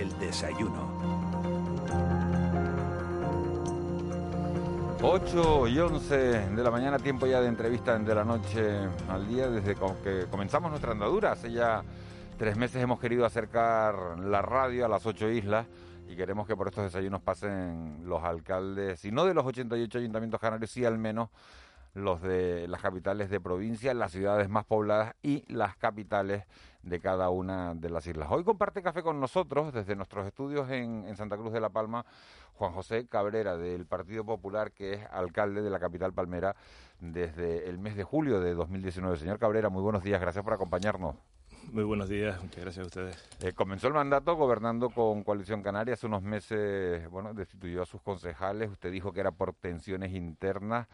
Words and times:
el 0.00 0.18
desayuno. 0.18 0.96
8 5.02 5.68
y 5.68 5.78
11 5.78 6.16
de 6.16 6.62
la 6.62 6.70
mañana, 6.70 6.98
tiempo 6.98 7.26
ya 7.26 7.40
de 7.40 7.48
entrevista 7.48 7.98
de 7.98 8.14
la 8.14 8.24
noche 8.24 8.88
al 9.08 9.28
día, 9.28 9.48
desde 9.48 9.74
que 10.02 10.26
comenzamos 10.30 10.70
nuestra 10.70 10.92
andadura. 10.92 11.32
Hace 11.32 11.52
ya 11.52 11.82
tres 12.38 12.56
meses 12.56 12.82
hemos 12.82 12.98
querido 12.98 13.24
acercar 13.24 14.18
la 14.18 14.42
radio 14.42 14.84
a 14.84 14.88
las 14.88 15.06
ocho 15.06 15.28
islas 15.30 15.66
y 16.08 16.16
queremos 16.16 16.46
que 16.46 16.56
por 16.56 16.68
estos 16.68 16.84
desayunos 16.84 17.20
pasen 17.20 18.00
los 18.04 18.22
alcaldes, 18.22 19.00
si 19.00 19.10
no 19.10 19.24
de 19.24 19.34
los 19.34 19.44
88 19.44 19.98
ayuntamientos 19.98 20.40
canarios, 20.40 20.70
sí 20.70 20.84
al 20.84 20.98
menos 20.98 21.30
los 21.96 22.20
de 22.20 22.68
las 22.68 22.82
capitales 22.82 23.30
de 23.30 23.40
provincia, 23.40 23.94
las 23.94 24.12
ciudades 24.12 24.50
más 24.50 24.66
pobladas 24.66 25.14
y 25.22 25.50
las 25.50 25.76
capitales 25.76 26.44
de 26.82 27.00
cada 27.00 27.30
una 27.30 27.74
de 27.74 27.88
las 27.88 28.06
islas. 28.06 28.28
Hoy 28.30 28.44
comparte 28.44 28.82
café 28.82 29.02
con 29.02 29.18
nosotros 29.18 29.72
desde 29.72 29.96
nuestros 29.96 30.26
estudios 30.26 30.70
en, 30.70 31.16
Santa 31.16 31.38
Cruz 31.38 31.54
de 31.54 31.60
la 31.60 31.70
Palma 31.70 32.04
Juan 32.56 32.72
José 32.72 33.06
Cabrera 33.06 33.56
del 33.56 33.86
Partido 33.86 34.26
Popular, 34.26 34.72
que 34.72 34.92
es 34.92 35.06
alcalde 35.10 35.62
de 35.62 35.70
la 35.70 35.78
capital 35.78 36.12
palmera 36.12 36.54
desde 37.00 37.66
el 37.66 37.78
mes 37.78 37.96
de 37.96 38.04
julio 38.04 38.40
de 38.40 38.52
2019. 38.52 39.16
Señor 39.16 39.38
Cabrera, 39.38 39.70
muy 39.70 39.80
buenos 39.80 40.02
días, 40.04 40.20
gracias 40.20 40.44
por 40.44 40.52
acompañarnos. 40.52 41.16
Muy 41.72 41.84
buenos 41.84 42.10
días, 42.10 42.40
muchas 42.42 42.62
gracias 42.62 42.84
a 42.84 42.86
ustedes. 42.88 43.28
Eh, 43.40 43.54
comenzó 43.54 43.88
el 43.88 43.94
mandato 43.94 44.36
gobernando 44.36 44.90
con 44.90 45.24
Coalición 45.24 45.62
Canaria. 45.62 45.94
Hace 45.94 46.06
unos 46.06 46.22
meses, 46.22 47.08
bueno, 47.08 47.32
destituyó 47.32 47.82
a 47.82 47.86
sus 47.86 48.02
concejales. 48.02 48.70
Usted 48.70 48.92
dijo 48.92 49.12
que 49.14 49.20
era 49.20 49.30
por 49.30 49.54
tensiones 49.54 50.12
internas. 50.12 50.86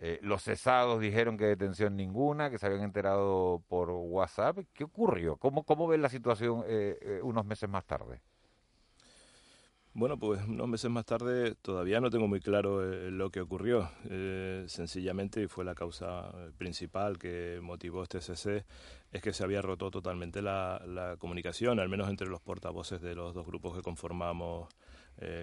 Eh, 0.00 0.20
los 0.22 0.44
cesados 0.44 1.00
dijeron 1.00 1.36
que 1.36 1.46
detención 1.46 1.96
ninguna, 1.96 2.50
que 2.50 2.58
se 2.58 2.66
habían 2.66 2.82
enterado 2.82 3.62
por 3.68 3.90
WhatsApp. 3.90 4.58
¿Qué 4.72 4.84
ocurrió? 4.84 5.36
¿Cómo, 5.36 5.64
cómo 5.64 5.88
ven 5.88 6.02
la 6.02 6.08
situación 6.08 6.62
eh, 6.68 6.98
eh, 7.00 7.20
unos 7.22 7.44
meses 7.44 7.68
más 7.68 7.84
tarde? 7.84 8.20
Bueno, 9.94 10.16
pues 10.16 10.40
unos 10.46 10.68
meses 10.68 10.88
más 10.88 11.04
tarde 11.04 11.56
todavía 11.56 12.00
no 12.00 12.10
tengo 12.10 12.28
muy 12.28 12.38
claro 12.38 12.84
lo 13.10 13.30
que 13.30 13.40
ocurrió. 13.40 13.90
sencillamente, 14.66 15.48
fue 15.48 15.64
la 15.64 15.74
causa 15.74 16.32
principal 16.56 17.18
que 17.18 17.58
motivó 17.60 18.04
este 18.04 18.20
cese, 18.20 18.64
es 19.10 19.22
que 19.22 19.32
se 19.32 19.42
había 19.42 19.60
roto 19.60 19.90
totalmente 19.90 20.40
la, 20.40 20.80
la 20.86 21.16
comunicación, 21.16 21.80
al 21.80 21.88
menos 21.88 22.08
entre 22.08 22.28
los 22.28 22.40
portavoces 22.40 23.00
de 23.00 23.16
los 23.16 23.34
dos 23.34 23.44
grupos 23.44 23.74
que 23.74 23.82
conformamos 23.82 24.68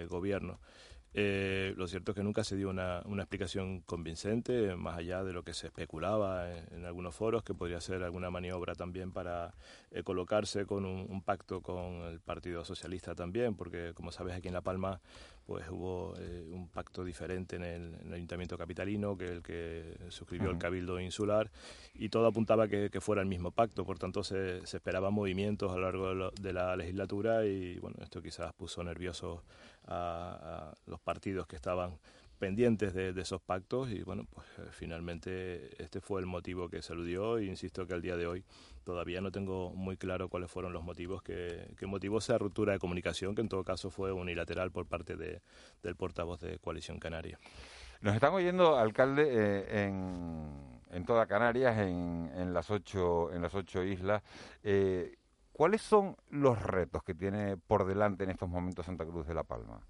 gobierno. 0.08 0.58
Eh, 1.18 1.72
lo 1.78 1.86
cierto 1.86 2.12
es 2.12 2.14
que 2.14 2.22
nunca 2.22 2.44
se 2.44 2.56
dio 2.56 2.68
una, 2.68 2.98
explicación 3.16 3.80
convincente, 3.80 4.76
más 4.76 4.98
allá 4.98 5.24
de 5.24 5.32
lo 5.32 5.44
que 5.44 5.54
se 5.54 5.68
especulaba 5.68 6.52
en, 6.52 6.84
algunos 6.84 7.14
foros, 7.14 7.42
que 7.42 7.54
podría 7.54 7.80
ser 7.80 8.02
alguna 8.02 8.28
maniobra 8.28 8.74
también 8.74 9.12
para 9.12 9.54
eh, 9.92 10.02
colocarse 10.02 10.66
con 10.66 10.84
un, 10.84 11.22
pacto 11.22 11.62
con 11.62 12.02
el 12.02 12.20
Partido 12.20 12.66
Socialista 12.66 13.14
también, 13.14 13.54
porque 13.54 13.94
como 13.94 14.12
sabes 14.12 14.36
aquí 14.36 14.48
en 14.48 14.54
La 14.54 14.60
Palma 14.60 15.00
pues 15.46 15.64
hubo 15.70 16.14
eh, 16.18 16.44
un 16.50 16.68
pacto 16.68 17.04
diferente 17.04 17.56
en 17.56 17.62
el, 17.62 18.12
Ayuntamiento 18.12 18.58
Capitalino 18.58 19.16
que 19.16 19.26
el 19.26 19.42
que 19.42 19.96
suscribió 20.08 20.50
el 20.50 20.58
Cabildo 20.58 20.98
Insular 20.98 21.50
y 21.94 22.08
todo 22.08 22.26
apuntaba 22.26 22.66
que, 22.66 22.90
que 22.90 23.00
fuera 23.00 23.22
el 23.22 23.28
mismo 23.28 23.52
pacto, 23.52 23.84
por 23.84 23.98
tanto 23.98 24.24
se, 24.24 24.66
se 24.66 24.78
esperaban 24.78 25.14
movimientos 25.14 25.70
a 25.70 25.76
lo 25.76 25.82
largo 25.82 26.30
de, 26.32 26.52
la 26.52 26.74
legislatura 26.76 27.46
y 27.46 27.78
bueno, 27.78 27.96
esto 28.02 28.20
quizás 28.20 28.52
puso 28.54 28.82
nerviosos 28.82 29.40
a, 29.86 30.74
los 30.86 31.00
partidos 31.00 31.46
que 31.46 31.56
estaban 31.56 31.98
pendientes 32.36 32.94
de, 32.94 33.10
esos 33.20 33.40
pactos 33.40 33.90
y 33.90 34.02
bueno, 34.02 34.24
pues 34.30 34.46
eh, 34.58 34.68
finalmente 34.70 35.82
este 35.82 36.00
fue 36.00 36.20
el 36.20 36.26
motivo 36.26 36.68
que 36.68 36.82
se 36.82 36.92
aludió 36.92 37.38
e 37.38 37.44
insisto 37.44 37.86
que 37.86 37.94
al 37.94 38.02
día 38.02 38.16
de 38.16 38.26
hoy 38.26 38.44
todavía 38.84 39.20
no 39.20 39.32
tengo 39.32 39.72
muy 39.74 39.96
claro 39.96 40.28
cuáles 40.28 40.50
fueron 40.50 40.72
los 40.72 40.84
motivos 40.84 41.22
que, 41.22 41.74
que 41.76 41.86
motivó 41.86 42.18
esa 42.18 42.38
ruptura 42.38 42.72
de 42.72 42.78
comunicación 42.78 43.34
que 43.34 43.40
en 43.40 43.48
todo 43.48 43.64
caso 43.64 43.90
fue 43.90 44.12
unilateral 44.12 44.70
por 44.70 44.86
parte 44.86 45.16
de, 45.16 45.40
del 45.82 45.96
portavoz 45.96 46.40
de 46.40 46.58
Coalición 46.58 46.98
Canaria. 46.98 47.38
Nos 48.00 48.14
están 48.14 48.34
oyendo, 48.34 48.76
alcalde, 48.76 49.26
eh, 49.28 49.84
en, 49.84 50.80
en 50.90 51.04
toda 51.04 51.26
Canarias, 51.26 51.78
en, 51.78 52.30
en, 52.34 52.52
las 52.52 52.70
ocho, 52.70 53.32
en 53.32 53.42
las 53.42 53.54
ocho 53.54 53.82
islas. 53.82 54.22
Eh, 54.62 55.16
¿Cuáles 55.52 55.80
son 55.80 56.16
los 56.28 56.60
retos 56.60 57.02
que 57.02 57.14
tiene 57.14 57.56
por 57.56 57.86
delante 57.86 58.24
en 58.24 58.30
estos 58.30 58.48
momentos 58.48 58.84
Santa 58.84 59.06
Cruz 59.06 59.26
de 59.26 59.34
la 59.34 59.44
Palma? 59.44 59.80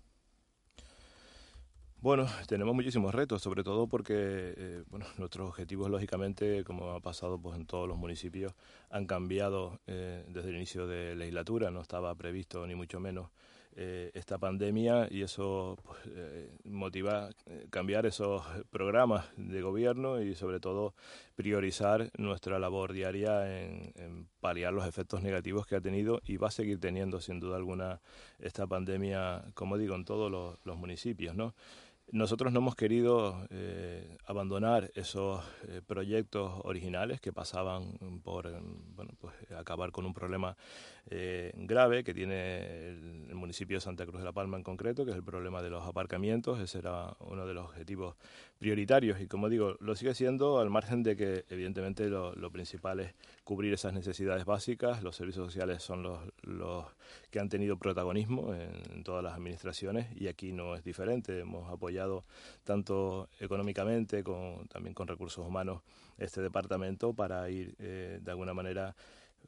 Bueno, 2.06 2.28
tenemos 2.46 2.72
muchísimos 2.72 3.12
retos, 3.12 3.42
sobre 3.42 3.64
todo 3.64 3.88
porque 3.88 4.14
eh, 4.16 4.84
bueno, 4.90 5.06
nuestros 5.18 5.48
objetivos, 5.48 5.90
lógicamente, 5.90 6.62
como 6.62 6.92
ha 6.92 7.00
pasado 7.00 7.36
pues, 7.36 7.56
en 7.56 7.66
todos 7.66 7.88
los 7.88 7.98
municipios, 7.98 8.54
han 8.90 9.06
cambiado 9.06 9.80
eh, 9.88 10.24
desde 10.28 10.50
el 10.50 10.54
inicio 10.54 10.86
de 10.86 11.16
legislatura. 11.16 11.72
No 11.72 11.80
estaba 11.80 12.14
previsto, 12.14 12.64
ni 12.64 12.76
mucho 12.76 13.00
menos, 13.00 13.30
eh, 13.74 14.12
esta 14.14 14.38
pandemia 14.38 15.08
y 15.10 15.22
eso 15.22 15.76
pues, 15.84 15.98
motiva 16.64 17.28
cambiar 17.70 18.06
esos 18.06 18.42
programas 18.70 19.26
de 19.36 19.60
gobierno 19.60 20.22
y 20.22 20.34
sobre 20.34 20.60
todo 20.60 20.94
priorizar 21.34 22.10
nuestra 22.16 22.58
labor 22.58 22.94
diaria 22.94 23.62
en, 23.62 24.28
paliar 24.40 24.72
los 24.72 24.86
efectos 24.86 25.22
negativos 25.22 25.66
que 25.66 25.74
ha 25.74 25.80
tenido 25.80 26.22
y 26.24 26.38
va 26.38 26.48
a 26.48 26.52
seguir 26.52 26.80
teniendo 26.80 27.20
sin 27.20 27.40
duda 27.40 27.56
alguna 27.56 28.00
esta 28.38 28.66
pandemia, 28.66 29.44
como 29.54 29.76
digo, 29.76 29.94
en 29.94 30.04
todos 30.04 30.30
los, 30.30 30.56
los 30.64 30.78
municipios, 30.78 31.34
¿no? 31.34 31.52
Nosotros 32.12 32.52
no 32.52 32.60
hemos 32.60 32.76
querido 32.76 33.46
eh, 33.50 34.16
abandonar 34.26 34.92
esos 34.94 35.44
eh, 35.66 35.82
proyectos 35.84 36.52
originales 36.62 37.20
que 37.20 37.32
pasaban 37.32 37.98
por 38.22 38.48
bueno, 38.94 39.10
pues, 39.18 39.34
acabar 39.58 39.90
con 39.90 40.06
un 40.06 40.14
problema 40.14 40.56
eh, 41.10 41.52
grave 41.56 42.04
que 42.04 42.14
tiene 42.14 42.90
el, 42.90 43.34
municipio 43.34 43.78
de 43.78 43.80
Santa 43.80 44.06
Cruz 44.06 44.20
de 44.20 44.24
la 44.24 44.32
Palma 44.32 44.56
en 44.56 44.62
concreto, 44.62 45.04
que 45.04 45.10
es 45.10 45.16
el 45.16 45.24
problema 45.24 45.62
de 45.62 45.70
los 45.70 45.84
aparcamientos. 45.84 46.60
Ese 46.60 46.78
era 46.78 47.16
uno 47.20 47.44
de 47.44 47.54
los 47.54 47.66
objetivos 47.66 48.14
prioritarios 48.58 49.20
y, 49.20 49.26
como 49.26 49.48
digo, 49.48 49.76
lo 49.80 49.94
sigue 49.94 50.14
siendo 50.14 50.58
al 50.58 50.70
margen 50.70 51.02
de 51.02 51.16
que, 51.16 51.44
evidentemente, 51.50 52.08
lo, 52.08 52.50
principal 52.50 53.00
es 53.00 53.14
cubrir 53.44 53.74
esas 53.74 53.92
necesidades 53.92 54.44
básicas. 54.44 55.02
Los 55.02 55.16
servicios 55.16 55.46
sociales 55.46 55.82
son 55.82 56.02
los, 56.02 56.20
los 56.42 56.86
que 57.30 57.38
han 57.38 57.48
tenido 57.48 57.76
protagonismo 57.76 58.54
en, 58.54 58.70
en 58.92 59.04
todas 59.04 59.22
las 59.22 59.34
administraciones 59.34 60.08
y 60.16 60.28
aquí 60.28 60.52
no 60.52 60.74
es 60.74 60.84
diferente. 60.84 61.40
Hemos 61.40 61.70
apoyado 61.70 62.24
tanto 62.64 63.28
económicamente 63.40 64.24
como 64.24 64.62
también 64.68 64.94
con 64.94 65.06
recursos 65.06 65.46
humanos 65.46 65.82
este 66.18 66.40
departamento 66.40 67.12
para 67.12 67.48
ir 67.50 67.74
eh, 67.78 68.18
de 68.22 68.30
alguna 68.30 68.54
manera 68.54 68.94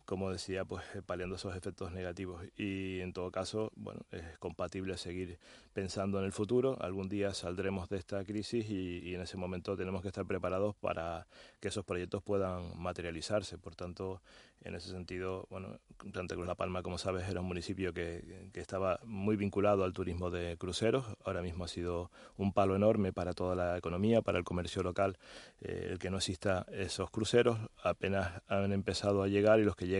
como 0.08 0.32
decía, 0.32 0.64
pues 0.64 0.82
eh, 0.94 1.02
paliando 1.04 1.36
esos 1.36 1.54
efectos 1.54 1.92
negativos. 1.92 2.42
Y 2.56 3.00
en 3.00 3.12
todo 3.12 3.30
caso, 3.30 3.70
bueno, 3.76 4.00
es 4.10 4.38
compatible 4.38 4.96
seguir 4.96 5.38
pensando 5.74 6.18
en 6.18 6.24
el 6.24 6.32
futuro. 6.32 6.78
Algún 6.80 7.10
día 7.10 7.34
saldremos 7.34 7.90
de 7.90 7.98
esta 7.98 8.24
crisis 8.24 8.70
y, 8.70 9.14
en 9.14 9.20
ese 9.20 9.36
momento 9.36 9.76
tenemos 9.76 10.00
que 10.00 10.08
estar 10.08 10.24
preparados 10.24 10.74
para 10.76 11.26
que 11.60 11.68
esos 11.68 11.84
proyectos 11.84 12.22
puedan 12.22 12.80
materializarse. 12.80 13.58
Por 13.58 13.76
tanto, 13.76 14.22
en 14.64 14.74
ese 14.74 14.88
sentido, 14.88 15.46
bueno, 15.50 15.78
Santa 16.14 16.34
Cruz 16.34 16.46
La 16.46 16.54
Palma, 16.54 16.82
como 16.82 16.96
sabes, 16.96 17.28
era 17.28 17.40
un 17.40 17.46
municipio 17.46 17.92
que, 17.92 18.48
que 18.54 18.60
estaba 18.60 19.00
muy 19.04 19.36
vinculado 19.36 19.84
al 19.84 19.92
turismo 19.92 20.30
de 20.30 20.56
cruceros. 20.56 21.04
Ahora 21.22 21.42
mismo 21.42 21.64
ha 21.64 21.68
sido 21.68 22.10
un 22.38 22.54
palo 22.54 22.74
enorme 22.74 23.12
para 23.12 23.34
toda 23.34 23.54
la 23.54 23.76
economía, 23.76 24.22
para 24.22 24.38
el 24.38 24.44
comercio 24.44 24.82
local, 24.82 25.18
eh, 25.60 25.88
el 25.90 25.98
que 25.98 26.08
no 26.08 26.16
exista 26.16 26.64
esos 26.72 27.10
cruceros. 27.10 27.58
Apenas 27.82 28.42
han 28.48 28.72
empezado 28.72 29.22
a 29.22 29.28
llegar 29.28 29.60
y 29.60 29.64
los 29.64 29.76
que 29.76 29.86
llegan 29.86 29.97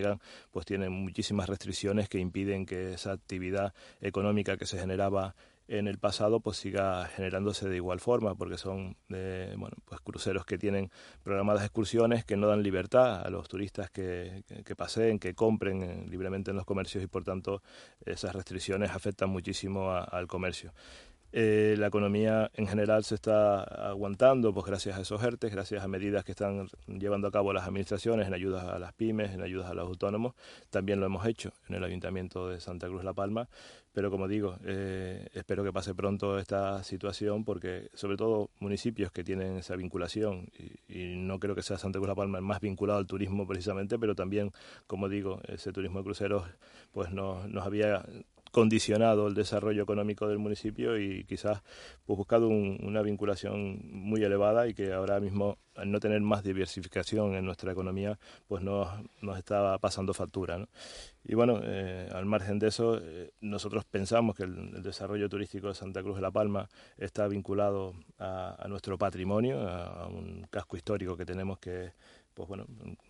pues 0.51 0.65
tienen 0.65 0.91
muchísimas 0.91 1.47
restricciones 1.47 2.09
que 2.09 2.19
impiden 2.19 2.65
que 2.65 2.93
esa 2.93 3.11
actividad 3.11 3.73
económica 4.01 4.57
que 4.57 4.65
se 4.65 4.79
generaba 4.79 5.35
en 5.69 5.87
el 5.87 5.99
pasado 5.99 6.39
pues 6.39 6.57
siga 6.57 7.05
generándose 7.05 7.69
de 7.69 7.75
igual 7.75 7.99
forma 7.99 8.33
porque 8.33 8.57
son 8.57 8.97
eh, 9.09 9.53
bueno 9.55 9.77
pues 9.85 10.01
cruceros 10.01 10.43
que 10.43 10.57
tienen 10.57 10.89
programadas 11.23 11.63
excursiones 11.63 12.25
que 12.25 12.35
no 12.35 12.47
dan 12.47 12.63
libertad 12.63 13.21
a 13.25 13.29
los 13.29 13.47
turistas 13.47 13.91
que, 13.91 14.43
que, 14.65 14.75
paseen 14.75 15.19
que 15.19 15.35
compren 15.35 15.83
eh, 15.83 16.05
libremente 16.09 16.49
en 16.49 16.57
los 16.57 16.65
comercios 16.65 17.03
y 17.03 17.07
por 17.07 17.23
tanto 17.23 17.61
esas 18.03 18.33
restricciones 18.33 18.89
afectan 18.89 19.29
muchísimo 19.29 19.91
al 19.91 20.25
comercio 20.27 20.73
eh, 21.31 21.75
la 21.77 21.87
economía 21.87 22.49
en 22.55 22.67
general 22.67 23.03
se 23.03 23.13
está 23.15 23.61
aguantando 23.61 24.51
pues 24.51 24.65
gracias 24.65 24.97
a 24.97 25.01
esos 25.01 25.21
ERTES, 25.21 25.51
gracias 25.51 25.83
a 25.83 25.87
medidas 25.87 26.23
que 26.23 26.31
están 26.31 26.67
llevando 26.87 27.27
a 27.27 27.31
cabo 27.31 27.53
las 27.53 27.67
administraciones 27.67 28.27
en 28.27 28.33
ayudas 28.33 28.63
a 28.63 28.79
las 28.79 28.93
pymes, 28.93 29.31
en 29.31 29.41
ayudas 29.41 29.69
a 29.69 29.75
los 29.75 29.87
autónomos. 29.87 30.33
También 30.71 30.99
lo 30.99 31.05
hemos 31.05 31.25
hecho 31.27 31.51
en 31.67 31.75
el 31.75 31.83
Ayuntamiento 31.83 32.49
de 32.49 32.59
Santa 32.59 32.87
Cruz 32.87 33.03
La 33.03 33.13
Palma, 33.13 33.47
pero 33.93 34.09
como 34.09 34.27
digo, 34.27 34.57
eh, 34.65 35.27
espero 35.33 35.63
que 35.63 35.71
pase 35.71 35.93
pronto 35.93 36.39
esta 36.39 36.83
situación 36.83 37.43
porque 37.43 37.89
sobre 37.93 38.17
todo 38.17 38.49
municipios 38.59 39.11
que 39.11 39.23
tienen 39.23 39.57
esa 39.57 39.75
vinculación 39.75 40.47
y, 40.87 41.15
no 41.19 41.39
creo 41.39 41.53
que 41.53 41.61
sea 41.61 41.77
Santa 41.77 41.99
Cruz 41.99 42.07
La 42.07 42.15
Palma 42.15 42.39
el 42.39 42.43
más 42.43 42.59
vinculado 42.59 42.97
al 42.97 43.05
turismo 43.05 43.45
precisamente, 43.45 43.99
pero 43.99 44.15
también, 44.15 44.51
como 44.87 45.09
digo, 45.09 45.41
ese 45.47 45.71
turismo 45.71 45.99
de 45.99 46.05
cruceros 46.05 46.43
pues 46.91 47.11
nos, 47.11 47.47
nos 47.49 47.65
había 47.65 48.03
condicionado 48.51 49.27
el 49.27 49.33
desarrollo 49.33 49.83
económico 49.83 50.27
del 50.27 50.39
municipio 50.39 50.99
y 50.99 51.23
quizás 51.25 51.61
pues 52.05 52.17
buscado 52.17 52.47
una 52.47 53.01
vinculación 53.01 53.79
muy 53.91 54.23
elevada 54.23 54.67
y 54.67 54.73
que 54.73 54.93
ahora 54.93 55.19
mismo 55.19 55.57
al 55.75 55.91
no 55.91 55.99
tener 55.99 56.21
más 56.21 56.43
diversificación 56.43 57.35
en 57.35 57.45
nuestra 57.45 57.71
economía 57.71 58.19
pues 58.47 58.63
nos, 58.63 58.89
nos 59.21 59.37
estaba 59.37 59.77
pasando 59.77 60.13
factura. 60.13 60.67
Y 61.23 61.35
bueno, 61.35 61.59
eh, 61.63 62.09
al 62.13 62.25
margen 62.25 62.59
de 62.59 62.67
eso, 62.67 62.97
eh, 63.01 63.31
nosotros 63.41 63.85
pensamos 63.85 64.35
que 64.35 64.43
el, 64.43 64.81
desarrollo 64.81 65.29
turístico 65.29 65.67
de 65.67 65.75
Santa 65.75 66.01
Cruz 66.01 66.15
de 66.15 66.21
la 66.21 66.31
Palma 66.31 66.67
está 66.97 67.27
vinculado 67.27 67.93
a, 68.17 68.65
nuestro 68.67 68.97
patrimonio, 68.97 69.59
a, 69.67 70.07
un 70.07 70.47
casco 70.49 70.77
histórico 70.77 71.15
que 71.17 71.25
tenemos 71.25 71.59
que 71.59 71.91
pues 72.39 72.47
bueno, 72.47 72.65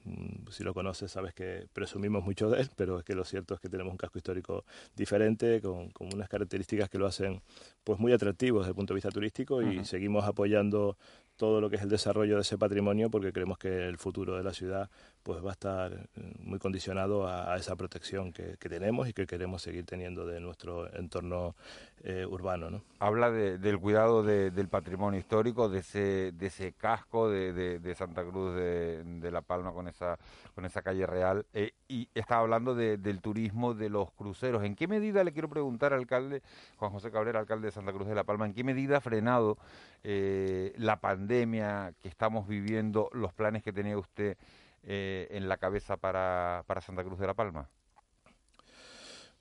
mm, 0.06 0.50
si 0.50 0.64
lo 0.64 0.74
conoces 0.74 1.12
sabes 1.12 1.36
que 1.36 1.68
presumimos 1.72 2.24
mucho 2.24 2.50
de 2.50 2.62
él, 2.62 2.70
pero 2.76 2.98
es 2.98 3.06
que 3.06 3.14
lo 3.14 3.24
cierto 3.24 3.54
es 3.54 3.60
que 3.60 3.70
tenemos 3.70 3.92
un 3.92 3.98
casco 3.98 4.18
histórico 4.18 4.66
diferente, 4.96 5.62
con, 5.62 5.92
unas 6.00 6.28
características 6.28 6.90
que 6.90 6.98
lo 6.98 7.06
hacen 7.06 7.40
pues 7.84 8.00
muy 8.00 8.12
atractivo 8.12 8.58
desde 8.58 8.70
el 8.70 8.76
punto 8.76 8.94
de 8.94 8.96
vista 8.96 9.12
turístico 9.12 9.62
y 9.62 9.86
seguimos 9.86 10.26
apoyando 10.26 10.98
todo 11.40 11.62
lo 11.62 11.70
que 11.70 11.78
es 11.78 11.82
el 11.82 11.90
desarrollo 11.90 12.36
de 12.36 12.42
ese 12.42 12.58
patrimonio 12.58 13.10
porque 13.10 13.32
creemos 13.32 13.58
que 13.58 13.88
el 13.88 13.98
futuro 13.98 14.36
de 14.36 14.44
la 14.44 14.54
ciudad 14.54 14.90
pues 15.24 15.44
va 15.44 15.52
a 15.52 15.54
estar 15.54 15.94
eh, 15.94 16.34
muy 16.40 16.60
condicionado 16.60 17.28
a, 17.28 17.56
esa 17.56 17.78
protección 17.78 18.34
que, 18.34 18.58
tenemos 18.58 19.08
y 19.08 19.14
que 19.14 19.26
queremos 19.26 19.62
seguir 19.62 19.86
teniendo 19.86 20.26
de 20.26 20.42
nuestro 20.42 20.94
entorno 20.94 21.56
eh, 22.04 22.26
urbano. 22.26 22.70
¿no? 22.70 22.84
Habla 23.00 23.32
del 23.32 23.80
cuidado 23.80 24.22
del 24.22 24.68
patrimonio 24.68 25.18
histórico, 25.18 25.70
de 25.70 25.80
ese, 25.80 26.34
de 26.34 26.48
ese 26.48 26.74
casco 26.74 27.30
de, 27.30 27.96
Santa 27.96 28.24
Cruz 28.26 28.54
de, 28.56 29.30
La 29.32 29.42
Palma 29.42 29.72
con 29.72 29.88
esa, 29.88 30.20
con 30.54 30.66
esa 30.66 30.82
calle 30.82 31.06
real 31.06 31.46
eh, 31.54 31.72
y 31.90 32.08
está 32.14 32.38
hablando 32.38 32.76
del 32.76 33.20
turismo 33.20 33.74
de 33.74 33.90
los 33.90 34.12
cruceros. 34.12 34.64
¿En 34.64 34.76
qué 34.76 34.88
medida, 34.88 35.24
le 35.24 35.34
quiero 35.34 35.50
preguntar, 35.50 35.92
alcalde 35.92 36.42
Juan 36.78 36.92
José 36.92 37.12
Cabrera, 37.12 37.40
alcalde 37.40 37.66
de 37.66 37.72
Santa 37.72 37.92
Cruz 37.92 38.08
de 38.08 38.16
La 38.16 38.24
Palma, 38.24 38.46
en 38.46 38.54
qué 38.54 38.64
medida 38.64 38.98
ha 38.98 39.02
frenado 39.02 39.58
la 40.04 41.02
pandemia? 41.02 41.94
que 42.00 42.08
estamos 42.08 42.48
viviendo, 42.48 43.10
los 43.14 43.34
planes 43.34 43.64
que 43.64 43.74
tenía 43.74 43.98
usted 43.98 44.38
eh, 44.84 45.28
en 45.32 45.50
la 45.50 45.58
cabeza 45.58 45.98
para, 45.98 46.64
para 46.68 46.82
Santa 46.82 47.04
Cruz 47.04 47.20
de 47.20 47.28
la 47.28 47.34
Palma? 47.34 47.70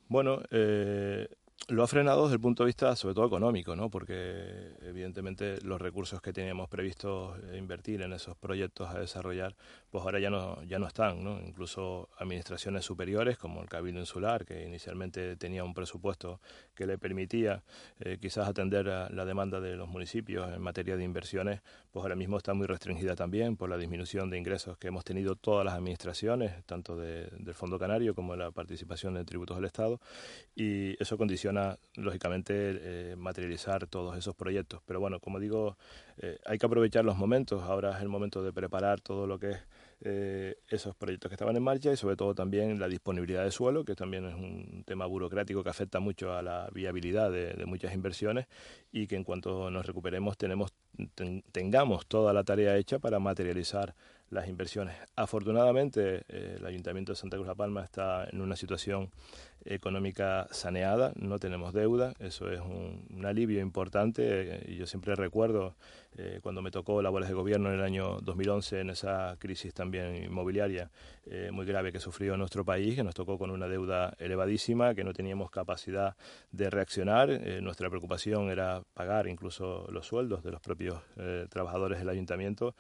Bueno, 0.09 0.41
eh, 0.51 1.29
lo 1.69 1.83
ha 1.83 1.87
frenado 1.87 2.23
desde 2.23 2.37
el 2.37 2.41
punto 2.41 2.63
de 2.63 2.69
vista 2.69 2.97
sobre 2.97 3.15
todo 3.15 3.27
económico, 3.27 3.77
¿no? 3.77 3.91
porque 3.91 4.73
evidentemente 4.81 5.61
los 5.61 5.79
recursos 5.79 6.23
que 6.23 6.33
teníamos 6.33 6.67
previsto 6.71 7.37
invertir 7.55 8.01
en 8.01 8.15
esos 8.15 8.37
proyectos 8.39 8.89
a 8.89 8.99
desarrollar, 8.99 9.55
pues 9.91 10.03
ahora 10.03 10.19
ya 10.19 10.31
no, 10.31 10.63
ya 10.63 10.79
no 10.79 10.87
están. 10.87 11.23
¿no? 11.23 11.39
Incluso 11.41 12.09
administraciones 12.17 12.87
superiores 12.87 13.37
como 13.37 13.61
el 13.61 13.69
Cabildo 13.69 14.01
Insular, 14.01 14.47
que 14.47 14.65
inicialmente 14.65 15.37
tenía 15.37 15.63
un 15.63 15.75
presupuesto 15.75 16.41
que 16.75 16.87
le 16.87 16.97
permitía 16.97 17.63
eh, 18.01 18.17
quizás 18.19 18.49
atender 18.49 18.89
a 18.89 19.11
la 19.11 19.27
demanda 19.27 19.61
de 19.61 19.77
los 19.77 19.89
municipios 19.89 20.51
en 20.51 20.63
materia 20.63 20.97
de 20.97 21.05
inversiones, 21.05 21.61
pues 21.91 22.03
ahora 22.03 22.17
mismo 22.17 22.39
está 22.39 22.55
muy 22.55 22.67
restringida 22.67 23.15
también 23.15 23.59
por 23.59 23.69
la 23.69 23.77
disminución 23.77 24.31
de 24.31 24.39
ingresos 24.39 24.79
que 24.79 24.89
hemos 24.89 25.05
tenido 25.05 25.37
todas 25.37 25.67
las 25.67 25.75
administraciones, 25.75 26.65
tanto 26.65 26.97
del 26.97 27.55
Fondo 27.55 27.79
Canario 27.79 28.15
como 28.15 28.33
de 28.33 28.39
la 28.39 28.51
participación 28.53 29.19
en 29.19 29.27
tributos 29.27 29.59
del 29.59 29.67
Estado, 29.67 30.01
y 30.55 31.01
eso 31.03 31.19
condiciona 31.19 31.58
lógicamente, 31.95 32.53
eh, 32.55 33.17
materializar 33.17 33.87
todos 33.87 34.17
esos 34.17 34.35
proyectos. 34.35 34.81
Pero 34.87 35.01
bueno, 35.01 35.21
como 35.21 35.41
digo, 35.41 35.77
eh, 36.19 36.39
hay 36.47 36.59
que 36.59 36.67
aprovechar 36.67 37.05
los 37.05 37.17
momentos. 37.17 37.63
Ahora 37.63 37.97
es 37.97 38.03
el 38.03 38.09
momento 38.09 38.43
de 38.43 38.53
preparar 38.53 39.01
todo 39.01 39.27
lo 39.27 39.39
que 39.39 39.51
es 39.51 39.59
eh, 40.01 40.55
esos 40.69 40.95
proyectos 40.95 41.29
que 41.29 41.35
estaban 41.35 41.57
en 41.57 41.63
marcha 41.65 41.93
y 41.93 41.97
sobre 41.97 42.15
todo 42.15 42.33
también 42.33 42.79
la 42.79 42.87
disponibilidad 42.87 43.43
de 43.43 43.51
suelo, 43.51 43.85
que 43.85 43.97
también 43.97 44.27
es 44.27 44.35
un 44.35 44.85
tema 44.87 45.07
burocrático 45.07 45.65
que 45.65 45.71
afecta 45.71 45.99
mucho 45.99 46.35
a 46.35 46.43
la 46.43 46.69
viabilidad 46.73 47.33
de, 47.33 47.65
muchas 47.67 47.93
inversiones 47.93 48.47
y 48.93 49.09
que 49.09 49.17
en 49.17 49.25
cuanto 49.25 49.73
nos 49.73 49.85
recuperemos 49.85 50.39
tenemos, 50.39 50.73
tengamos 51.51 52.07
toda 52.07 52.33
la 52.33 52.45
tarea 52.45 52.77
hecha 52.77 53.01
para 53.01 53.19
materializar 53.19 53.97
las 54.31 54.49
inversiones. 54.49 54.95
Afortunadamente, 55.17 56.25
el 56.29 56.65
Ayuntamiento 56.65 57.13
de 57.13 57.17
Santa 57.17 57.37
Cruz 57.37 57.47
La 57.47 57.55
Palma 57.55 57.85
está 57.85 58.29
en 58.31 58.41
una 58.41 58.57
situación 58.57 59.11
económica 59.65 60.47
saneada, 60.51 61.13
no 61.17 61.39
tenemos 61.39 61.73
deuda, 61.73 62.15
eso 62.19 62.51
es 62.51 62.61
un, 62.61 63.07
alivio 63.25 63.61
importante 63.61 64.65
y 64.67 64.77
yo 64.77 64.87
siempre 64.87 65.15
recuerdo 65.15 65.75
eh, 66.17 66.39
cuando 66.43 66.63
me 66.63 66.71
tocó 66.71 67.03
labores 67.03 67.29
de 67.29 67.35
gobierno 67.35 67.69
en 67.69 67.75
el 67.75 67.85
año 67.85 68.19
2011 68.23 68.81
en 68.81 68.91
esa 68.91 69.37
crisis 69.39 69.75
también 69.75 70.17
inmobiliaria 70.25 70.91
eh, 71.27 71.51
muy 71.53 71.67
grave 71.67 71.93
que 71.93 72.01
sufrió 72.01 72.37
nuestro 72.37 72.65
país, 72.65 72.95
que 72.95 73.05
nos 73.05 73.15
tocó 73.15 73.37
con 73.37 73.51
una 73.51 73.69
deuda 73.69 74.15
elevadísima, 74.19 74.95
que 74.95 75.05
no 75.05 75.13
teníamos 75.13 75.51
capacidad 75.51 76.17
de 76.51 76.71
reaccionar, 76.71 77.31
eh, 77.31 77.61
nuestra 77.61 77.91
preocupación 77.91 78.51
era 78.51 78.83
pagar 78.95 79.27
incluso 79.27 79.87
los 79.91 80.07
sueldos 80.07 80.43
de 80.43 80.53
los 80.53 80.61
propios 80.61 81.03
trabajadores 81.51 81.99
del 81.99 82.09
ayuntamiento, 82.09 82.75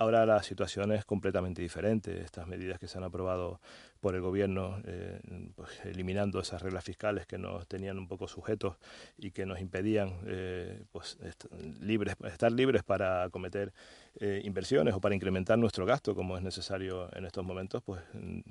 Ahora 0.00 0.24
la 0.24 0.42
situación 0.42 0.92
es 0.92 1.04
completamente 1.04 1.60
diferente. 1.60 2.22
Estas 2.22 2.46
medidas 2.46 2.78
que 2.78 2.88
se 2.88 2.96
han 2.96 3.04
aprobado 3.04 3.60
por 4.00 4.14
el 4.14 4.22
gobierno, 4.22 4.80
eh, 4.86 5.20
pues, 5.54 5.78
eliminando 5.84 6.40
esas 6.40 6.62
reglas 6.62 6.84
fiscales 6.84 7.26
que 7.26 7.36
nos 7.36 7.68
tenían 7.68 7.98
un 7.98 8.08
poco 8.08 8.26
sujetos 8.26 8.78
y 9.18 9.30
que 9.30 9.44
nos 9.44 9.60
impedían 9.60 10.14
eh, 10.24 10.84
pues, 10.90 11.18
estar 11.22 12.50
libres 12.50 12.82
para 12.82 13.28
cometer 13.28 13.74
eh, 14.18 14.40
inversiones 14.44 14.94
o 14.94 15.00
para 15.00 15.14
incrementar 15.14 15.58
nuestro 15.58 15.86
gasto, 15.86 16.14
como 16.14 16.36
es 16.36 16.42
necesario 16.42 17.08
en 17.16 17.24
estos 17.24 17.44
momentos, 17.44 17.82
pues 17.82 18.02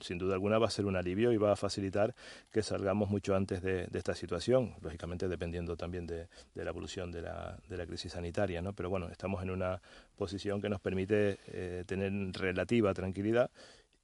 sin 0.02 0.18
duda 0.18 0.34
alguna 0.34 0.58
va 0.58 0.68
a 0.68 0.72
ser 0.72 0.86
un 0.86 0.96
alivio 0.96 1.32
y 1.32 1.38
va 1.38 1.52
a 1.52 1.56
facilitar 1.56 2.16
que 2.52 2.64
salgamos 2.64 3.10
mucho 3.10 3.36
antes 3.36 3.62
de, 3.62 3.88
esta 3.94 4.16
situación, 4.16 4.76
lógicamente 4.82 5.28
dependiendo 5.28 5.76
también 5.76 6.08
de, 6.08 6.28
la 6.56 6.70
evolución 6.70 7.12
de 7.12 7.24
la, 7.24 7.58
de 7.68 7.78
la, 7.78 7.86
crisis 7.86 8.14
sanitaria, 8.14 8.62
¿no? 8.62 8.74
Pero 8.74 8.90
bueno, 8.90 9.10
estamos 9.10 9.44
en 9.44 9.50
una 9.50 9.82
posición 10.16 10.62
que 10.62 10.70
nos 10.70 10.80
permite 10.80 11.38
tener 11.86 12.12
relativa 12.34 12.94
tranquilidad 12.94 13.52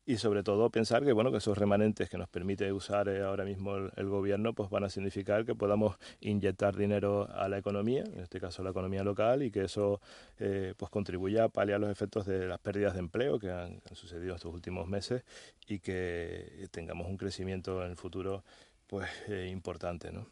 y 0.05 0.17
sobre 0.17 0.43
todo 0.43 0.69
pensar 0.69 1.03
que 1.03 1.13
bueno 1.13 1.31
que 1.31 1.37
esos 1.37 1.57
remanentes 1.57 2.09
que 2.09 2.17
nos 2.17 2.29
permite 2.29 2.71
usar 2.71 3.09
eh, 3.09 3.23
ahora 3.23 3.43
mismo 3.43 3.75
el, 3.75 4.09
gobierno 4.09 4.53
pues 4.53 4.69
van 4.69 4.83
a 4.83 4.89
significar 4.89 5.45
que 5.45 5.55
podamos 5.55 5.97
inyectar 6.21 6.75
dinero 6.75 7.27
a 7.33 7.49
la 7.49 7.57
economía 7.57 8.03
en 8.03 8.19
este 8.19 8.39
caso 8.39 8.61
a 8.61 8.65
la 8.65 8.71
economía 8.71 9.03
local 9.03 9.41
y 9.41 9.49
que 9.49 9.63
eso 9.63 10.01
eh, 10.39 10.75
pues 10.77 10.91
contribuya 10.91 11.45
a 11.45 11.49
paliar 11.49 11.79
los 11.79 11.89
efectos 11.89 12.25
de 12.27 12.47
las 12.47 12.59
pérdidas 12.59 12.93
de 12.93 12.99
empleo 12.99 13.39
que 13.39 13.49
han, 13.49 13.81
sucedido 13.93 14.35
estos 14.35 14.53
últimos 14.53 14.87
meses 14.87 15.23
y 15.67 15.79
que 15.79 16.67
tengamos 16.71 17.07
un 17.07 17.17
crecimiento 17.17 17.83
en 17.83 17.91
el 17.91 17.97
futuro 17.97 18.43
pues 18.87 19.09
eh, 19.27 19.49
importante 19.51 20.11
¿no? 20.11 20.27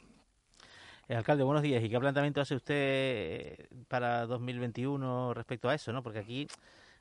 alcalde, 1.09 1.43
buenos 1.43 1.61
días. 1.61 1.83
¿Y 1.83 1.89
qué 1.89 1.99
planteamiento 1.99 2.41
hace 2.41 2.55
usted 2.55 3.67
para 3.87 4.25
2021 4.25 5.33
respecto 5.35 5.69
a 5.69 5.75
eso? 5.75 5.93
¿no? 5.93 6.01
Porque 6.01 6.19
aquí 6.19 6.47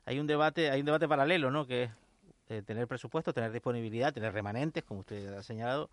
hay 0.05 0.19
un 0.19 0.27
debate, 0.27 0.69
hay 0.69 0.81
un 0.81 0.85
debate 0.85 1.07
paralelo, 1.07 1.49
¿no? 1.49 1.65
Que 1.65 1.89
eh, 2.53 2.61
tener 2.61 2.87
presupuesto, 2.87 3.33
tener 3.33 3.51
disponibilidad, 3.51 4.13
tener 4.13 4.33
remanentes, 4.33 4.83
como 4.83 4.99
usted 5.01 5.33
ha 5.33 5.41
señalado. 5.41 5.89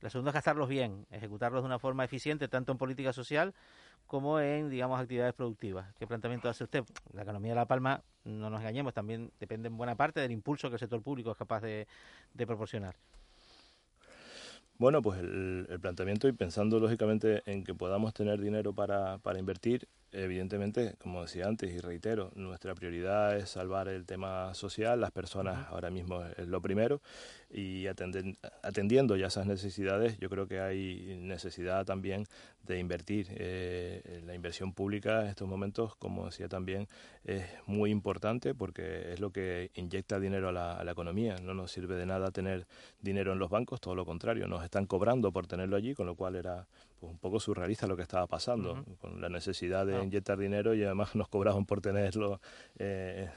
La 0.00 0.10
segunda 0.10 0.30
es 0.30 0.34
gastarlos 0.34 0.68
bien, 0.68 1.06
ejecutarlos 1.10 1.62
de 1.62 1.66
una 1.66 1.78
forma 1.78 2.04
eficiente, 2.04 2.48
tanto 2.48 2.72
en 2.72 2.78
política 2.78 3.12
social 3.12 3.54
como 4.06 4.40
en, 4.40 4.68
digamos, 4.68 5.00
actividades 5.00 5.32
productivas. 5.32 5.94
¿Qué 5.98 6.06
planteamiento 6.06 6.48
hace 6.48 6.64
usted? 6.64 6.84
La 7.12 7.22
economía 7.22 7.52
de 7.52 7.56
La 7.56 7.66
Palma, 7.66 8.02
no 8.24 8.50
nos 8.50 8.60
engañemos, 8.60 8.92
también 8.92 9.30
depende 9.38 9.68
en 9.68 9.76
buena 9.76 9.94
parte 9.94 10.20
del 10.20 10.32
impulso 10.32 10.68
que 10.68 10.74
el 10.74 10.80
sector 10.80 11.02
público 11.02 11.30
es 11.30 11.36
capaz 11.36 11.60
de, 11.60 11.86
proporcionar. 12.36 12.96
Bueno, 14.76 15.02
pues 15.02 15.20
el, 15.20 15.78
planteamiento 15.80 16.26
y 16.26 16.32
pensando 16.32 16.80
lógicamente 16.80 17.42
en 17.46 17.62
que 17.62 17.74
podamos 17.74 18.12
tener 18.12 18.40
dinero 18.40 18.74
para 18.74 19.38
invertir, 19.38 19.86
Evidentemente, 20.12 20.94
como 20.98 21.22
decía 21.22 21.46
antes 21.46 21.72
y 21.72 21.78
reitero, 21.78 22.30
nuestra 22.34 22.74
prioridad 22.74 23.34
es 23.36 23.48
salvar 23.48 23.88
el 23.88 24.04
tema 24.04 24.52
social, 24.52 25.00
las 25.00 25.10
personas 25.10 25.68
ahora 25.70 25.90
mismo 25.90 26.22
es 26.36 26.48
lo 26.48 26.60
primero 26.60 27.00
y 27.50 27.86
atendiendo 27.86 29.16
ya 29.16 29.26
esas 29.26 29.46
necesidades, 29.46 30.18
yo 30.18 30.28
creo 30.28 30.46
que 30.46 30.60
hay 30.60 31.18
necesidad 31.18 31.84
también 31.84 32.26
de 32.62 32.78
invertir. 32.78 33.26
Eh, 33.30 34.22
la 34.24 34.34
inversión 34.34 34.72
pública 34.72 35.22
en 35.22 35.28
estos 35.28 35.48
momentos, 35.48 35.94
como 35.96 36.26
decía 36.26 36.48
también, 36.48 36.88
es 37.24 37.44
muy 37.66 37.90
importante 37.90 38.54
porque 38.54 39.12
es 39.12 39.20
lo 39.20 39.30
que 39.30 39.70
inyecta 39.74 40.20
dinero 40.20 40.48
a 40.48 40.52
la, 40.84 40.92
economía. 40.92 41.36
No 41.42 41.54
nos 41.54 41.72
sirve 41.72 41.96
de 41.96 42.06
nada 42.06 42.30
tener 42.30 42.66
dinero 43.00 43.32
en 43.32 43.38
los 43.38 43.50
bancos, 43.50 43.80
todo 43.80 43.94
lo 43.94 44.04
contrario, 44.04 44.46
nos 44.46 44.64
están 44.64 44.86
cobrando 44.86 45.32
por 45.32 45.46
tenerlo 45.46 45.76
allí, 45.76 45.94
con 45.94 46.06
lo 46.06 46.14
cual 46.14 46.36
era 46.36 46.66
pues, 47.02 47.14
un 47.14 47.18
poco 47.18 47.40
surrealista 47.40 47.88
lo 47.88 47.96
que 47.96 48.02
estaba 48.02 48.28
pasando, 48.28 48.84
con 49.00 49.20
la 49.20 49.28
necesidad 49.28 49.84
de 49.84 50.00
inyectar 50.04 50.38
dinero 50.38 50.72
y 50.72 50.84
además 50.84 51.16
nos 51.16 51.26
cobraban 51.26 51.66
por 51.66 51.80
tenerlo 51.80 52.40
eh, 52.78 53.28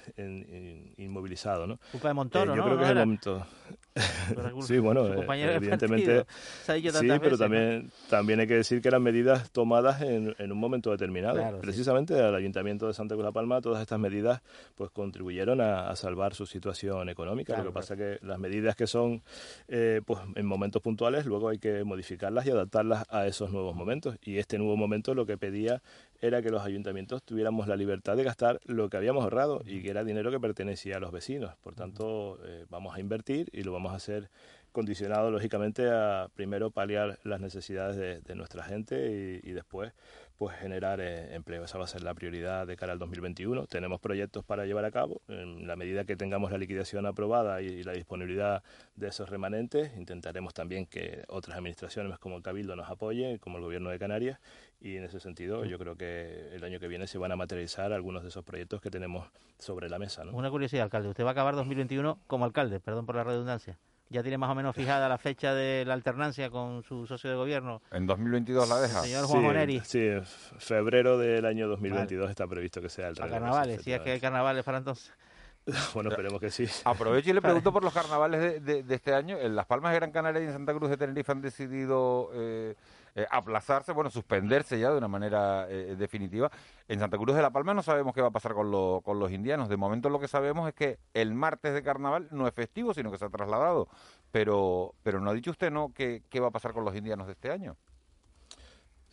inmovilizado. 0.98 1.66
¿no? 1.66 1.80
Culpa 1.92 2.10
de 2.10 2.14
Montoro, 2.14 2.54
eh, 2.54 2.58
yo 2.58 2.64
creo 2.64 2.78
que 2.78 2.84
es 2.84 2.90
el 2.92 2.96
momento. 2.98 3.48
sí, 4.62 4.78
bueno, 4.78 5.08
evidentemente. 5.08 6.28
Sí, 6.64 7.08
pero 7.20 7.40
también, 7.40 7.90
también 8.08 8.40
hay 8.42 8.46
que 8.46 8.58
decir 8.58 8.84
que 8.84 8.88
eran 8.90 9.02
medidas 9.02 9.50
tomadas 9.50 10.00
en, 10.04 10.36
un 10.40 10.58
momento 10.60 10.92
determinado. 10.92 11.60
Precisamente 11.60 12.22
al 12.22 12.36
Ayuntamiento 12.36 12.86
de 12.86 12.94
Santa 12.94 13.16
Cruz 13.16 13.24
de 13.24 13.30
la 13.30 13.34
Palma 13.34 13.62
todas 13.62 13.82
estas 13.82 13.98
medidas 13.98 14.44
pues 14.76 14.92
contribuyeron 14.92 15.60
a, 15.60 15.96
salvar 15.96 16.36
su 16.36 16.46
situación 16.46 17.10
económica. 17.10 17.58
Lo 17.58 17.64
que 17.64 17.72
pasa 17.72 17.96
es 17.96 18.00
que 18.00 18.26
las 18.28 18.38
medidas 18.38 18.76
que 18.76 18.86
son 18.86 19.24
pues 19.68 20.20
en 20.36 20.46
momentos 20.46 20.84
puntuales 20.84 21.26
luego 21.26 21.50
hay 21.50 21.58
que 21.58 21.84
modificarlas 21.84 22.46
y 22.46 22.52
adaptarlas 22.52 23.06
a 23.10 23.26
esos 23.26 23.55
nuevos 23.56 23.76
momentos. 23.76 24.18
Y 24.24 24.38
este 24.38 24.60
nuevo 24.60 24.78
momento 24.78 25.16
lo 25.16 25.26
que 25.26 25.38
pedía 25.38 25.82
era 26.22 26.42
que 26.42 26.50
los 26.50 26.64
ayuntamientos 26.64 27.24
tuviéramos 27.24 27.68
la 27.68 27.76
libertad 27.76 28.16
de 28.16 28.24
gastar 28.24 28.60
lo 28.66 28.90
que 28.90 28.98
habíamos 28.98 29.24
ahorrado 29.24 29.64
y 29.66 29.82
que 29.82 29.90
era 29.90 30.04
dinero 30.04 30.30
que 30.30 30.40
pertenecía 30.40 30.98
a 30.98 31.00
los 31.00 31.12
vecinos. 31.12 31.56
Por 31.64 31.74
tanto, 31.74 32.38
eh, 32.46 32.66
vamos 32.70 32.96
a 32.96 33.00
invertir 33.00 33.50
y 33.52 33.64
lo 33.64 33.72
vamos 33.72 33.92
a 33.94 33.96
hacer 33.96 34.30
condicionado, 34.72 35.32
lógicamente, 35.32 35.90
a 35.90 36.30
primero 36.36 36.70
paliar 36.70 37.18
las 37.24 37.40
necesidades 37.40 38.24
de, 38.24 38.36
nuestra 38.36 38.64
gente 38.64 39.42
y, 39.42 39.52
después 39.54 39.94
pues 40.38 40.56
generar 40.58 41.00
eh, 41.00 41.34
empleo. 41.36 41.64
Esa 41.64 41.78
va 41.78 41.86
a 41.86 41.88
ser 41.88 42.04
la 42.04 42.14
prioridad 42.14 42.68
de 42.68 42.76
cara 42.76 42.94
al 42.94 43.00
2021. 43.00 43.68
Tenemos 43.68 44.00
proyectos 44.00 44.44
para 44.44 44.66
llevar 44.66 44.86
a 44.86 44.92
cabo. 44.92 45.22
En 45.28 45.68
la 45.68 45.76
medida 45.76 46.06
que 46.06 46.16
tengamos 46.16 46.52
la 46.52 46.58
liquidación 46.58 47.06
aprobada 47.06 47.62
y, 47.62 47.84
la 47.84 47.94
disponibilidad 47.94 48.64
de 48.96 49.08
esos 49.08 49.30
remanentes, 49.30 49.96
intentaremos 49.98 50.54
también 50.54 50.86
que 50.86 51.24
otras 51.28 51.58
administraciones 51.58 52.18
como 52.20 52.38
el 52.38 52.44
Cabildo 52.44 52.76
nos 52.76 52.90
apoyen, 52.90 53.38
como 53.38 53.58
el 53.58 53.64
Gobierno 53.64 53.90
de 53.90 54.00
Canarias, 54.00 54.40
y 54.82 54.98
en 54.98 55.04
ese 55.04 55.20
sentido 55.20 55.66
yo 55.66 55.78
creo 55.78 55.96
que 55.96 56.50
el 56.54 56.64
año 56.64 56.80
que 56.80 56.88
viene 56.88 57.08
se 57.08 57.18
van 57.18 57.32
a 57.32 57.36
materializar 57.36 57.94
algunos 57.94 58.24
de 58.24 58.30
esos 58.30 58.44
proyectos 58.44 58.82
que 58.82 58.90
tenemos 58.90 59.28
sobre 59.60 59.90
la 59.90 60.00
mesa. 60.00 60.24
Una 60.32 60.50
curiosidad, 60.50 60.84
alcalde. 60.84 61.10
Usted 61.10 61.24
va 61.24 61.30
a 61.30 61.32
acabar 61.32 61.56
2021 61.56 62.20
como 62.28 62.46
alcalde, 62.46 62.80
perdón 62.80 63.06
por 63.06 63.16
la 63.16 63.24
redundancia 63.24 63.78
ya 64.10 64.22
tiene 64.22 64.38
más 64.38 64.50
o 64.50 64.56
menos 64.56 64.76
fijada 64.76 65.10
la 65.10 65.18
fecha 65.18 65.54
de 65.54 65.84
la 65.86 65.94
alternancia 65.94 66.50
con 66.50 66.84
su 66.84 67.08
socio 67.08 67.30
de 67.30 67.36
gobierno. 67.36 67.82
¿En 67.92 68.06
2022 68.06 68.70
la 68.70 68.80
deja? 68.80 69.02
Señor 69.02 69.26
Juan 69.26 69.68
sí, 69.68 69.82
Sí, 69.84 70.10
febrero 70.58 71.18
del 71.18 71.46
año 71.46 71.68
2022 71.68 72.30
está 72.30 72.48
previsto 72.48 72.82
que 72.82 72.90
sea 72.90 73.10
el 73.10 73.22
A 73.22 73.28
carnavales, 73.28 73.82
si 73.82 73.92
es 73.92 74.02
que 74.02 74.12
hay 74.12 74.20
carnavales 74.20 74.64
para 74.64 74.78
entonces. 74.80 75.12
Bueno, 75.96 76.12
esperemos 76.12 76.40
que 76.40 76.52
sí. 76.52 76.68
Aprovecho 76.84 77.32
y 77.32 77.34
le 77.34 77.42
pregunto 77.42 77.74
por 77.74 77.84
los 77.84 77.94
carnavales 77.94 78.64
de, 78.64 78.84
de, 78.84 78.96
este 78.96 79.16
año. 79.16 79.38
En 79.38 79.56
Las 79.56 79.66
Palmas 79.66 79.92
de 79.94 80.00
Gran 80.00 80.12
Canaria 80.12 80.42
y 80.42 80.46
en 80.46 80.54
Santa 80.54 80.74
Cruz 80.76 80.92
de 80.92 80.98
Tenerife 80.98 81.32
han 81.32 81.42
decidido 81.42 82.30
eh, 82.36 82.76
eh, 83.16 83.26
aplazarse, 83.32 83.94
bueno, 83.94 84.10
suspenderse 84.10 84.80
ya 84.80 84.92
de 84.92 84.98
una 84.98 85.08
manera 85.08 85.68
eh, 85.70 85.96
definitiva. 85.98 86.52
En 86.88 87.00
Santa 87.00 87.18
Cruz 87.18 87.36
de 87.36 87.42
la 87.42 87.50
Palma 87.50 87.74
no 87.74 87.82
sabemos 87.82 88.14
qué 88.14 88.22
va 88.22 88.28
a 88.28 88.32
pasar 88.32 88.54
con, 88.54 89.02
con 89.02 89.20
los 89.20 89.32
indianos. 89.32 89.70
De 89.70 89.78
momento 89.78 90.10
lo 90.10 90.20
que 90.20 90.28
sabemos 90.28 90.68
es 90.68 90.74
que 90.74 91.00
el 91.14 91.34
martes 91.34 91.74
de 91.74 91.82
carnaval 91.82 92.28
no 92.32 92.48
es 92.48 92.54
festivo, 92.54 92.94
sino 92.94 93.12
que 93.12 93.18
se 93.18 93.26
ha 93.26 93.30
trasladado. 93.30 93.88
Pero, 94.32 94.96
pero 95.02 95.20
no 95.22 95.30
ha 95.30 95.34
dicho 95.34 95.52
usted, 95.52 95.72
¿no?, 95.72 95.94
qué, 95.94 96.24
qué 96.30 96.40
va 96.40 96.48
a 96.48 96.52
pasar 96.52 96.74
con 96.74 96.84
los 96.84 96.96
indianos 96.96 97.28
de 97.28 97.34
este 97.34 97.52
año. 97.52 97.78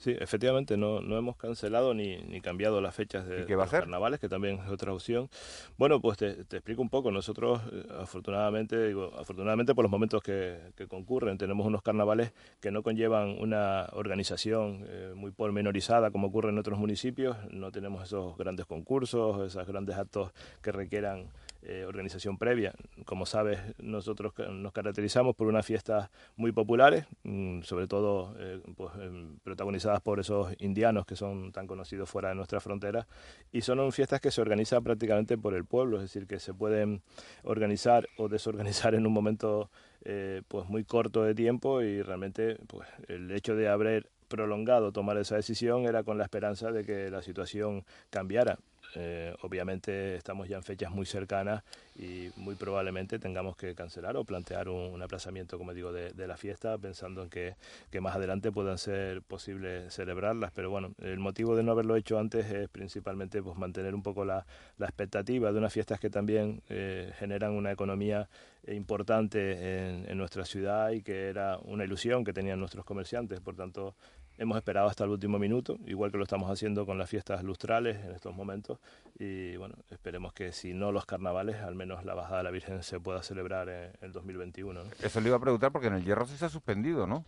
Sí, 0.02 0.16
efectivamente, 0.18 0.76
no, 0.76 1.00
no 1.00 1.16
hemos 1.16 1.36
cancelado 1.36 1.94
ni, 1.94 2.16
ni 2.22 2.40
cambiado 2.40 2.80
las 2.80 2.92
fechas 2.92 3.24
de, 3.24 3.46
los 3.46 3.70
carnavales, 3.70 4.18
que 4.18 4.28
también 4.28 4.58
es 4.58 4.68
otra 4.68 4.92
opción. 4.92 5.30
Bueno, 5.78 6.00
pues 6.00 6.18
te, 6.18 6.40
explico 6.40 6.82
un 6.82 6.90
poco. 6.90 7.12
Nosotros, 7.12 7.62
eh, 7.70 7.86
afortunadamente, 8.00 8.88
digo, 8.88 9.12
afortunadamente 9.16 9.76
por 9.76 9.84
los 9.84 9.92
momentos 9.92 10.20
que, 10.20 10.72
concurren, 10.88 11.38
tenemos 11.38 11.64
unos 11.64 11.82
carnavales 11.82 12.32
que 12.60 12.72
no 12.72 12.82
conllevan 12.82 13.38
una 13.38 13.90
organización 13.92 14.84
eh, 14.88 15.12
muy 15.14 15.30
pormenorizada 15.30 16.10
como 16.10 16.26
ocurre 16.26 16.50
en 16.50 16.58
otros 16.58 16.80
municipios. 16.80 17.36
No 17.52 17.70
tenemos 17.70 18.02
esos 18.02 18.36
grandes 18.36 18.66
concursos, 18.66 19.46
esos 19.46 19.64
grandes 19.68 19.96
actos 19.96 20.32
que 20.62 20.72
requieran 20.72 21.30
eh, 21.64 21.84
organización 21.86 22.38
previa. 22.38 22.74
Como 23.04 23.24
sabes, 23.24 23.60
nosotros 23.78 24.32
nos 24.50 24.72
caracterizamos 24.72 25.36
por 25.36 25.46
unas 25.46 25.64
fiestas 25.64 26.10
muy 26.36 26.50
populares, 26.50 27.06
mm, 27.22 27.62
sobre 27.62 27.86
todo 27.86 28.34
eh, 28.38 28.60
pues, 28.76 28.92
em, 29.00 29.38
protagonizadas 29.44 30.00
por 30.00 30.18
esos 30.18 30.52
indianos 30.58 31.06
que 31.06 31.14
son 31.14 31.52
tan 31.52 31.66
conocidos 31.66 32.10
fuera 32.10 32.30
de 32.30 32.34
nuestra 32.34 32.60
frontera, 32.60 33.06
y 33.52 33.60
son 33.60 33.92
fiestas 33.92 34.20
que 34.20 34.30
se 34.30 34.40
organizan 34.40 34.82
prácticamente 34.82 35.38
por 35.38 35.54
el 35.54 35.64
pueblo, 35.64 35.98
es 35.98 36.02
decir, 36.02 36.26
que 36.26 36.40
se 36.40 36.52
pueden 36.52 37.02
organizar 37.44 38.08
o 38.16 38.28
desorganizar 38.28 38.94
en 38.94 39.06
un 39.06 39.12
momento 39.12 39.70
eh, 40.04 40.42
pues 40.48 40.68
muy 40.68 40.82
corto 40.82 41.22
de 41.22 41.34
tiempo 41.34 41.80
y 41.80 42.02
realmente 42.02 42.56
pues, 42.66 42.88
el 43.06 43.30
hecho 43.30 43.54
de 43.54 43.68
haber 43.68 44.10
prolongado 44.26 44.90
tomar 44.90 45.16
esa 45.18 45.36
decisión 45.36 45.84
era 45.84 46.02
con 46.02 46.18
la 46.18 46.24
esperanza 46.24 46.72
de 46.72 46.84
que 46.84 47.10
la 47.10 47.22
situación 47.22 47.84
cambiara. 48.10 48.58
Eh, 48.94 49.34
obviamente 49.40 50.16
estamos 50.16 50.48
ya 50.48 50.56
en 50.56 50.62
fechas 50.62 50.90
muy 50.90 51.06
cercanas 51.06 51.62
y 51.96 52.28
muy 52.36 52.54
probablemente 52.56 53.18
tengamos 53.18 53.56
que 53.56 53.74
cancelar 53.74 54.16
o 54.16 54.24
plantear 54.24 54.68
un, 54.68 55.00
aplazamiento, 55.02 55.58
como 55.58 55.72
digo, 55.72 55.92
de, 55.92 56.26
la 56.26 56.36
fiesta, 56.36 56.76
pensando 56.78 57.22
en 57.22 57.30
que, 57.30 57.56
más 58.00 58.16
adelante 58.16 58.52
puedan 58.52 58.78
ser 58.78 59.22
posibles 59.22 59.92
celebrarlas. 59.94 60.52
Pero 60.52 60.70
bueno, 60.70 60.92
el 61.00 61.18
motivo 61.18 61.56
de 61.56 61.62
no 61.62 61.72
haberlo 61.72 61.96
hecho 61.96 62.18
antes 62.18 62.50
es 62.50 62.68
principalmente 62.68 63.42
pues, 63.42 63.56
mantener 63.56 63.94
un 63.94 64.02
poco 64.02 64.24
la, 64.24 64.44
expectativa 64.78 65.52
de 65.52 65.58
unas 65.58 65.72
fiestas 65.72 66.00
que 66.00 66.10
también 66.10 66.62
eh, 66.68 67.12
generan 67.18 67.52
una 67.52 67.70
economía 67.70 68.28
importante 68.66 69.88
en, 69.88 70.08
en 70.08 70.18
nuestra 70.18 70.44
ciudad 70.44 70.90
y 70.90 71.02
que 71.02 71.28
era 71.28 71.58
una 71.58 71.84
ilusión 71.84 72.24
que 72.24 72.32
tenían 72.32 72.58
nuestros 72.58 72.84
comerciantes. 72.84 73.40
Por 73.40 73.56
tanto, 73.56 73.94
Hemos 74.38 74.56
esperado 74.56 74.88
hasta 74.88 75.04
el 75.04 75.10
último 75.10 75.38
minuto, 75.38 75.78
igual 75.86 76.10
que 76.10 76.16
lo 76.16 76.24
estamos 76.24 76.50
haciendo 76.50 76.86
con 76.86 76.98
las 76.98 77.08
fiestas 77.08 77.44
lustrales 77.44 78.02
en 78.04 78.12
estos 78.12 78.34
momentos. 78.34 78.78
Y 79.18 79.56
bueno, 79.56 79.76
esperemos 79.90 80.32
que 80.32 80.52
si 80.52 80.74
no 80.74 80.90
los 80.90 81.06
carnavales, 81.06 81.56
al 81.56 81.74
menos 81.74 82.04
la 82.04 82.14
bajada 82.14 82.38
de 82.38 82.44
la 82.44 82.50
Virgen 82.50 82.82
se 82.82 82.98
pueda 82.98 83.22
celebrar 83.22 83.68
en 83.68 83.92
el 84.00 84.12
2021. 84.12 84.80
Eso 85.02 85.20
le 85.20 85.28
iba 85.28 85.36
a 85.36 85.40
preguntar 85.40 85.70
porque 85.70 85.88
en 85.88 85.94
el 85.94 86.04
Hierro 86.04 86.26
sí 86.26 86.36
se 86.36 86.46
ha 86.46 86.48
suspendido, 86.48 87.06
¿no? 87.06 87.24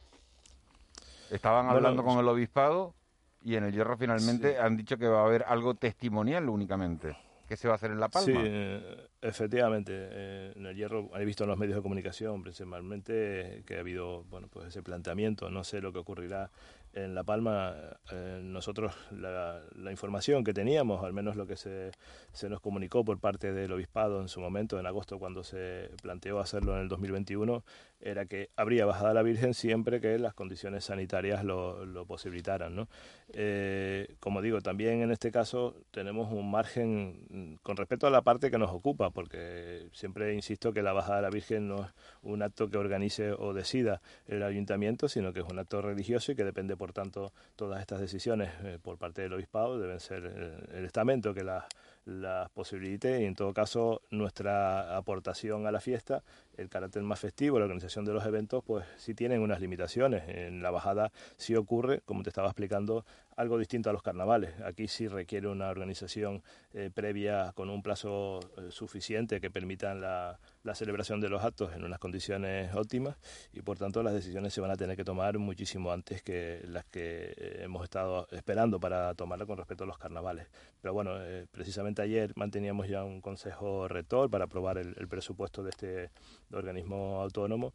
Estaban 1.30 1.68
hablando 1.68 2.02
con 2.04 2.18
el 2.18 2.28
obispado 2.28 2.94
y 3.42 3.56
en 3.56 3.64
el 3.64 3.73
Hierro 3.73 3.96
finalmente 3.96 4.58
han 4.58 4.76
dicho 4.76 4.96
que 4.96 5.06
va 5.06 5.20
a 5.20 5.26
haber 5.26 5.44
algo 5.46 5.75
testimonial 5.75 6.49
únicamente. 6.49 7.16
¿Qué 7.49 7.56
se 7.56 7.68
va 7.68 7.75
a 7.75 7.76
hacer 7.76 7.90
en 7.90 8.00
La 8.00 8.08
Palma? 8.08 8.26
Sí, 8.26 8.32
eh, 8.34 9.06
efectivamente. 9.20 9.92
Eh, 9.94 10.52
en 10.56 10.64
el 10.64 10.75
Hierro 10.75 11.11
he 11.14 11.25
visto 11.26 11.44
en 11.44 11.50
los 11.50 11.58
medios 11.58 11.76
de 11.76 11.82
comunicación 11.82 12.42
principalmente 12.42 13.62
que 13.66 13.76
ha 13.76 13.80
habido 13.80 14.25
bueno 14.25 14.49
pues 14.49 14.68
ese 14.68 14.82
planteamiento. 14.82 15.50
No 15.50 15.62
sé 15.62 15.82
lo 15.82 15.92
que 15.92 15.99
ocurrirá 15.99 16.50
en 16.94 17.14
La 17.14 17.24
Palma, 17.24 17.74
eh, 18.12 18.40
nosotros 18.42 18.94
la, 19.10 19.60
información 19.90 20.44
que 20.44 20.54
teníamos, 20.54 21.04
al 21.04 21.12
menos 21.12 21.36
lo 21.36 21.46
que 21.46 21.56
se, 21.56 21.90
se, 22.32 22.48
nos 22.48 22.60
comunicó 22.60 23.04
por 23.04 23.18
parte 23.18 23.52
del 23.52 23.72
obispado 23.72 24.20
en 24.20 24.28
su 24.28 24.40
momento, 24.40 24.78
en 24.78 24.86
agosto, 24.86 25.18
cuando 25.18 25.42
se 25.42 25.90
planteó 26.02 26.38
hacerlo 26.38 26.74
en 26.76 26.82
el 26.82 26.88
2021, 26.88 27.64
era 28.04 28.26
que 28.26 28.50
habría 28.54 28.84
bajada 28.84 29.14
la 29.14 29.23
Virgen 29.23 29.54
siempre 29.54 30.00
que 30.00 30.18
las 30.18 30.34
condiciones 30.34 30.84
sanitarias 30.84 31.42
lo, 31.42 31.87
lo 31.87 32.04
posibilitaran. 32.04 32.76
¿no? 32.76 32.88
Eh, 33.32 34.16
como 34.20 34.42
digo, 34.42 34.61
también 34.61 35.00
en 35.00 35.11
este 35.11 35.32
caso 35.32 35.75
tenemos 35.90 36.30
un 36.30 36.50
margen 36.50 37.58
con 37.62 37.76
respecto 37.76 38.06
a 38.06 38.11
la 38.11 38.23
parte 38.23 38.50
que 38.50 38.58
nos 38.58 38.70
ocupa, 38.70 39.11
porque 39.11 39.88
siempre 39.92 40.34
insisto 40.34 40.73
que 40.73 40.82
la 40.82 40.92
bajada 40.92 41.16
de 41.16 41.23
la 41.23 41.30
Virgen 41.30 41.66
no 41.68 41.84
es 41.84 41.90
un 42.23 42.42
acto 42.42 42.68
que 42.68 42.76
organice 42.76 43.32
o 43.32 43.54
decida 43.54 44.02
el 44.26 44.42
ayuntamiento, 44.42 45.08
sino 45.08 45.32
que 45.32 45.40
es 45.40 45.46
un 45.49 45.58
acto 45.58 45.80
religioso 45.80 46.32
y 46.32 46.37
que 46.37 46.44
depende, 46.44 46.76
por 46.76 46.92
tanto, 46.92 47.32
todas 47.56 47.80
estas 47.80 48.00
decisiones 48.00 48.50
eh, 48.62 48.78
por 48.82 48.99
parte 48.99 49.23
del 49.23 49.32
obispado 49.32 49.78
deben 49.78 50.00
ser 50.00 50.25
el, 50.25 50.84
estamento 50.84 51.32
que 51.32 51.42
las 51.42 51.64
las 52.04 52.50
posibilite 52.50 53.23
y 53.23 53.25
en 53.25 53.34
todo 53.34 53.52
caso 53.52 54.02
nuestra 54.11 54.96
aportación 54.96 55.66
a 55.66 55.73
la 55.73 55.80
fiesta, 55.80 56.23
el 56.56 56.68
carácter 56.68 57.02
más 57.02 57.20
festivo, 57.20 57.58
la 57.58 57.64
organización 57.64 58.04
de 58.04 58.12
los 58.12 58.25
eventos, 58.26 58.62
pues 58.64 58.84
sí 58.96 59.14
tienen 59.14 59.40
unas 59.40 59.61
limitaciones. 59.61 60.28
En 60.28 60.62
la 60.62 60.70
bajada 60.70 61.12
sí 61.37 61.56
ocurre, 61.56 62.02
como 62.04 62.23
te 62.23 62.30
estaba 62.30 62.49
explicando, 62.49 63.04
algo 63.37 63.58
distinto 63.58 63.90
a 63.90 63.92
los 63.92 64.02
carnavales. 64.02 64.61
Aquí 64.61 64.88
sí 64.88 65.08
requiere 65.08 65.49
una 65.49 65.68
organización 65.68 66.42
eh, 66.73 66.90
previa 66.92 67.52
con 67.54 67.70
un 67.70 67.82
plazo 67.82 68.40
eh, 68.58 68.70
suficiente 68.70 69.40
que 69.40 69.50
permitan 69.50 70.00
la, 70.00 70.38
la, 70.64 70.75
celebración 70.75 71.21
de 71.21 71.28
los 71.28 71.44
actos 71.44 71.73
en 71.75 71.85
unas 71.85 71.99
condiciones 71.99 72.75
óptimas 72.75 73.16
y 73.52 73.62
por 73.62 73.78
tanto 73.78 74.02
las 74.02 74.14
decisiones 74.14 74.52
se 74.52 74.61
van 74.61 74.71
a 74.71 74.76
tener 74.76 74.97
que 74.97 75.04
tomar 75.04 75.38
muchísimo 75.38 75.92
antes 75.92 76.23
que 76.23 76.61
las 76.66 76.85
que 76.87 77.35
eh, 77.37 77.61
hemos 77.62 77.85
estado 77.85 78.26
esperando 78.33 78.80
para 78.80 79.14
tomarla 79.14 79.47
con 79.47 79.59
respecto 79.59 79.85
a 79.85 79.87
los 79.87 79.99
carnavales. 79.99 80.49
Pero 80.80 80.92
bueno, 80.92 81.14
precisamente 81.50 82.02
ayer 82.02 82.33
manteníamos 82.37 82.88
ya 82.88 83.04
un 83.04 83.21
consejo 83.21 83.88
rector 83.88 84.30
para 84.30 84.44
aprobar 84.44 84.78
el 84.78 85.09
presupuesto 85.09 85.62
de 85.62 85.71
este 85.71 86.11
organismo 86.50 87.21
autónomo 87.23 87.73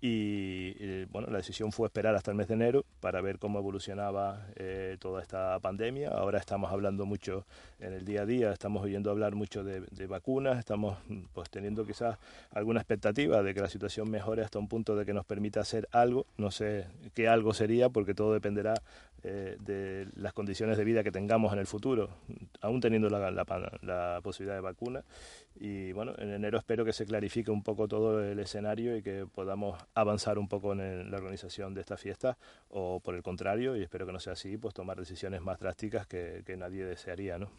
y, 0.00 1.04
bueno, 1.06 1.28
la 1.30 1.38
decisión 1.38 1.72
fue 1.72 1.86
esperar 1.86 2.14
hasta 2.14 2.30
el 2.30 2.36
mes 2.36 2.48
de 2.48 2.54
enero 2.54 2.84
para 3.00 3.22
ver 3.22 3.38
cómo 3.38 3.58
evolucionaba 3.58 4.46
eh, 4.56 4.96
toda 5.00 5.22
esta 5.22 5.58
pandemia. 5.60 6.10
Ahora 6.10 6.38
estamos 6.38 6.70
hablando 6.70 7.06
mucho 7.06 7.46
en 7.80 7.94
el 7.94 8.04
día 8.04 8.22
a 8.22 8.26
día, 8.26 8.52
estamos 8.52 8.82
oyendo 8.82 9.10
hablar 9.10 9.34
mucho 9.34 9.64
de, 9.64 10.06
vacunas, 10.06 10.58
estamos 10.58 10.98
pues 11.32 11.48
teniendo 11.50 11.84
quizás 11.86 12.18
alguna 12.52 12.80
expectativa 12.80 13.42
de 13.42 13.54
que 13.54 13.60
la 13.60 13.68
situación 13.68 14.10
mejore 14.10 14.42
hasta 14.42 14.58
un 14.58 14.68
punto 14.68 14.96
de 14.96 15.06
que 15.06 15.14
nos 15.14 15.24
permita 15.24 15.60
hacer 15.60 15.88
algo. 15.92 16.26
No 16.36 16.50
sé 16.50 16.86
qué 17.14 17.28
algo 17.28 17.54
sería 17.54 17.88
porque 17.88 18.14
todo 18.14 18.34
dependerá 18.34 18.74
eh, 19.24 19.56
de 19.58 20.06
las 20.16 20.32
condiciones 20.34 20.76
de 20.76 20.84
vida 20.84 21.02
que 21.02 21.10
tengamos 21.10 21.52
en 21.52 21.58
el 21.58 21.66
futuro, 21.66 22.10
aún 22.60 22.80
teniendo 22.80 23.08
la, 23.08 23.30
la, 23.30 24.20
posibilidad 24.22 24.54
de 24.54 24.60
vacuna. 24.60 25.02
Y 25.58 25.92
bueno, 25.92 26.12
en 26.18 26.30
enero 26.30 26.58
espero 26.58 26.84
que 26.84 26.92
se 26.92 27.06
clarifique 27.06 27.50
un 27.50 27.62
poco 27.62 27.88
todo 27.88 28.22
el 28.22 28.38
escenario 28.38 28.96
y 28.96 29.02
que 29.02 29.26
podamos 29.26 29.76
avanzar 29.94 30.38
un 30.38 30.48
poco 30.48 30.72
en 30.72 31.10
la 31.10 31.16
organización 31.16 31.74
de 31.74 31.80
esta 31.80 31.96
fiesta, 31.96 32.36
o 32.68 33.00
por 33.00 33.14
el 33.14 33.22
contrario, 33.22 33.76
y 33.76 33.82
espero 33.82 34.06
que 34.06 34.12
no 34.12 34.20
sea 34.20 34.34
así, 34.34 34.56
pues 34.56 34.74
tomar 34.74 34.98
decisiones 34.98 35.40
más 35.40 35.58
drásticas 35.58 36.06
que, 36.06 36.42
nadie 36.58 36.84
desearía, 36.84 37.38
¿no? 37.38 37.50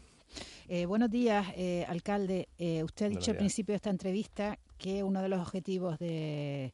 Eh, 0.67 0.85
buenos 0.85 1.09
días, 1.09 1.47
eh, 1.55 1.85
alcalde. 1.87 2.49
usted 2.83 3.05
ha 3.05 3.09
dicho 3.09 3.31
al 3.31 3.37
principio 3.37 3.73
de 3.73 3.77
esta 3.77 3.89
entrevista 3.89 4.59
que 4.77 5.03
uno 5.03 5.21
de 5.21 5.29
los 5.29 5.39
objetivos 5.39 5.97
de 5.99 6.73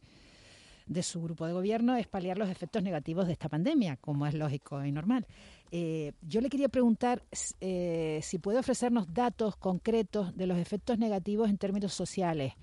de 0.86 1.04
su 1.04 1.22
grupo 1.22 1.46
de 1.46 1.54
gobierno 1.54 1.96
es 1.96 2.08
paliar 2.08 2.38
los 2.38 2.50
efectos 2.50 2.84
negativos 2.84 3.28
de 3.28 3.34
esta 3.34 3.50
pandemia, 3.50 3.98
como 3.98 4.28
es 4.28 4.34
lógico 4.34 4.84
y 4.84 4.92
normal. 4.92 5.26
Eh, 5.72 6.14
yo 6.22 6.42
le 6.42 6.50
quería 6.50 6.70
preguntar 6.70 7.24
eh, 7.62 8.20
si 8.22 8.38
puede 8.38 8.60
ofrecernos 8.60 9.14
datos 9.14 9.56
concretos 9.56 10.36
de 10.36 10.48
los 10.48 10.58
efectos 10.58 11.00
negativos 11.00 11.50
en 11.50 11.58
términos 11.58 11.94
sociales, 11.94 12.54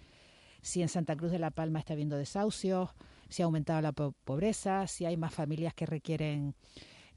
si 0.63 0.83
en 0.83 0.89
Santa 0.89 1.17
Cruz 1.17 1.31
de 1.31 1.39
la 1.39 1.51
Palma 1.51 1.79
está 1.79 1.95
habiendo 1.95 2.17
desahucios, 2.17 2.91
si 3.29 3.43
ha 3.43 3.45
aumentado 3.45 3.81
la 3.81 3.93
pobreza, 3.93 4.87
si 4.87 5.05
hay 5.05 5.17
más 5.17 5.33
familias 5.33 5.75
que 5.75 5.87
requieren 5.87 6.55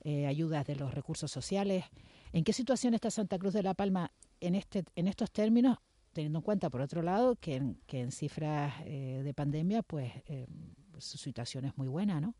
eh, 0.01 0.27
ayudas 0.27 0.65
de 0.65 0.75
los 0.75 0.93
recursos 0.93 1.31
sociales. 1.31 1.85
¿En 2.31 2.43
qué 2.43 2.53
situación 2.53 2.93
está 2.93 3.11
Santa 3.11 3.37
Cruz 3.39 3.53
de 3.53 3.63
la 3.63 3.73
Palma 3.73 4.11
en, 4.39 4.55
este, 4.55 4.83
en 4.95 5.07
estos 5.07 5.31
términos 5.31 5.77
teniendo 6.13 6.39
en 6.39 6.43
cuenta, 6.43 6.69
por 6.69 6.81
otro 6.81 7.01
lado, 7.01 7.35
que 7.37 7.55
en, 7.55 7.81
que 7.87 7.99
en 7.99 8.11
cifras 8.11 8.85
de 8.85 9.33
pandemia, 9.35 9.81
pues 9.81 10.11
pues, 10.93 11.03
su 11.03 11.17
situación 11.17 11.65
es 11.65 11.77
muy 11.77 11.87
buena, 11.89 12.21
¿no? 12.21 12.35